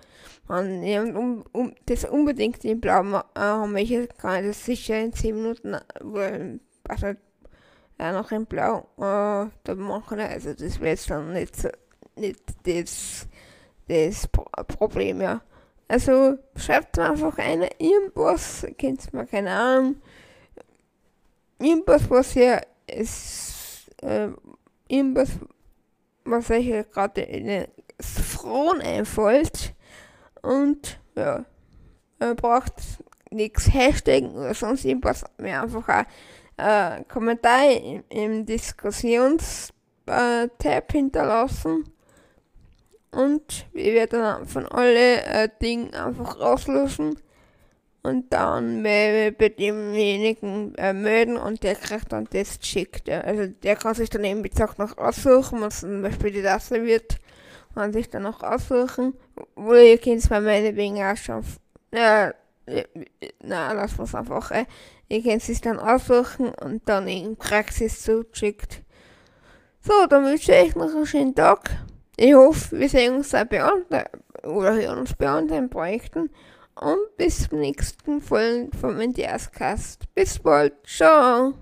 wenn 0.47 0.83
jemand 0.83 1.15
um, 1.15 1.43
um, 1.51 1.75
das 1.85 2.05
unbedingt 2.05 2.63
in 2.65 2.81
Blau 2.81 3.23
haben 3.35 3.71
möchte, 3.71 4.07
kann 4.07 4.43
ich 4.43 4.49
das 4.49 4.65
sicher 4.65 4.99
in 4.99 5.13
10 5.13 5.35
Minuten, 5.35 5.77
also 6.87 7.13
ja, 7.99 8.11
noch 8.11 8.31
in 8.31 8.45
Blau 8.45 8.87
äh, 8.97 9.49
da 9.63 9.75
machen. 9.75 10.19
Also 10.19 10.53
das 10.53 10.79
wäre 10.79 10.91
jetzt 10.91 11.09
dann 11.09 11.33
nicht, 11.33 11.55
nicht 12.15 12.41
das, 12.63 13.27
das 13.87 14.27
Problem, 14.27 15.21
ja. 15.21 15.41
Also 15.87 16.37
schreibt 16.55 16.97
mir 16.97 17.09
einfach 17.09 17.37
eine 17.37 17.69
irgendwas, 17.77 18.65
kennt 18.77 19.13
mir 19.13 19.25
keine 19.25 19.51
Ahnung, 19.51 19.95
irgendwas, 21.59 22.09
was 22.09 22.35
ihr 22.35 22.61
ist, 22.87 23.89
äh, 24.01 24.29
irgendwas, 24.87 25.31
was 26.23 26.49
euch 26.49 26.89
gerade 26.91 27.21
in 27.21 27.45
den 27.45 27.67
Frauen 27.99 28.81
einfällt. 28.81 29.75
Und 30.41 30.99
ja, 31.15 31.45
ihr 32.21 32.35
braucht 32.35 32.73
nichts 33.29 33.73
Hashtag 33.73 34.23
oder 34.23 34.53
sonst 34.53 34.85
irgendwas, 34.85 35.25
mir 35.37 35.61
einfach 35.61 35.87
ein 35.87 36.05
äh, 36.61 37.03
Kommentar 37.05 37.69
im, 37.71 38.03
im 38.09 38.45
Diskussionstab 38.45 39.73
äh, 40.63 40.81
hinterlassen 40.91 41.85
und 43.11 43.65
wir 43.73 43.93
werden 43.93 44.45
von 44.45 44.65
alle 44.67 45.23
äh, 45.23 45.49
Dinge 45.61 45.91
einfach 45.93 46.39
rauslösen 46.39 47.17
und 48.03 48.33
dann 48.33 48.81
bei 48.83 49.31
demjenigen 49.31 50.73
äh, 50.75 51.37
und 51.37 51.63
der 51.63 51.75
kriegt 51.75 52.11
dann 52.11 52.27
das 52.31 52.59
geschickt. 52.59 53.09
Also 53.09 53.47
der 53.47 53.75
kann 53.75 53.95
sich 53.95 54.09
dann 54.09 54.23
eben 54.23 54.43
gesagt 54.43 54.79
noch 54.79 54.97
aussuchen, 54.97 55.61
was 55.61 55.81
zum 55.81 56.01
Beispiel 56.01 56.31
die 56.31 56.41
Tasse 56.41 56.83
wird, 56.83 57.17
kann 57.75 57.93
sich 57.93 58.09
dann 58.09 58.23
noch 58.23 58.41
aussuchen. 58.41 59.13
Wo 59.55 59.73
ihr 59.73 59.97
könnt 59.97 60.19
es 60.19 60.29
bei 60.29 60.39
meinetwegen 60.39 61.03
auch 61.03 61.17
schon, 61.17 61.43
ja, 61.93 62.33
na, 63.43 63.71
lass 63.73 63.99
uns 63.99 64.15
einfach, 64.15 64.51
äh, 64.51 64.65
ihr 65.07 65.21
könnt 65.21 65.47
es 65.47 65.61
dann 65.61 65.79
aussuchen 65.79 66.49
und 66.49 66.87
dann 66.87 67.07
in 67.07 67.35
Praxis 67.35 68.01
zuschickt. 68.01 68.81
So, 69.81 70.05
dann 70.07 70.25
wünsche 70.25 70.51
ich 70.51 70.67
euch 70.67 70.75
noch 70.75 70.93
einen 70.93 71.05
schönen 71.05 71.35
Tag. 71.35 71.71
Ich 72.17 72.33
hoffe, 72.35 72.79
wir 72.79 72.89
sehen 72.89 73.15
uns 73.15 73.31
bei 73.31 73.63
anderen 73.63 74.05
oder 74.43 74.75
hören 74.75 74.99
uns 74.99 75.15
bei 75.15 75.27
anderen 75.27 75.69
Projekten. 75.69 76.29
Und 76.75 77.17
bis 77.17 77.49
zum 77.49 77.59
nächsten 77.59 78.21
Folgen 78.21 78.71
vom 78.73 78.99
NDS 78.99 79.51
Cast. 79.51 80.03
Bis 80.15 80.39
bald. 80.39 80.73
Ciao. 80.85 81.53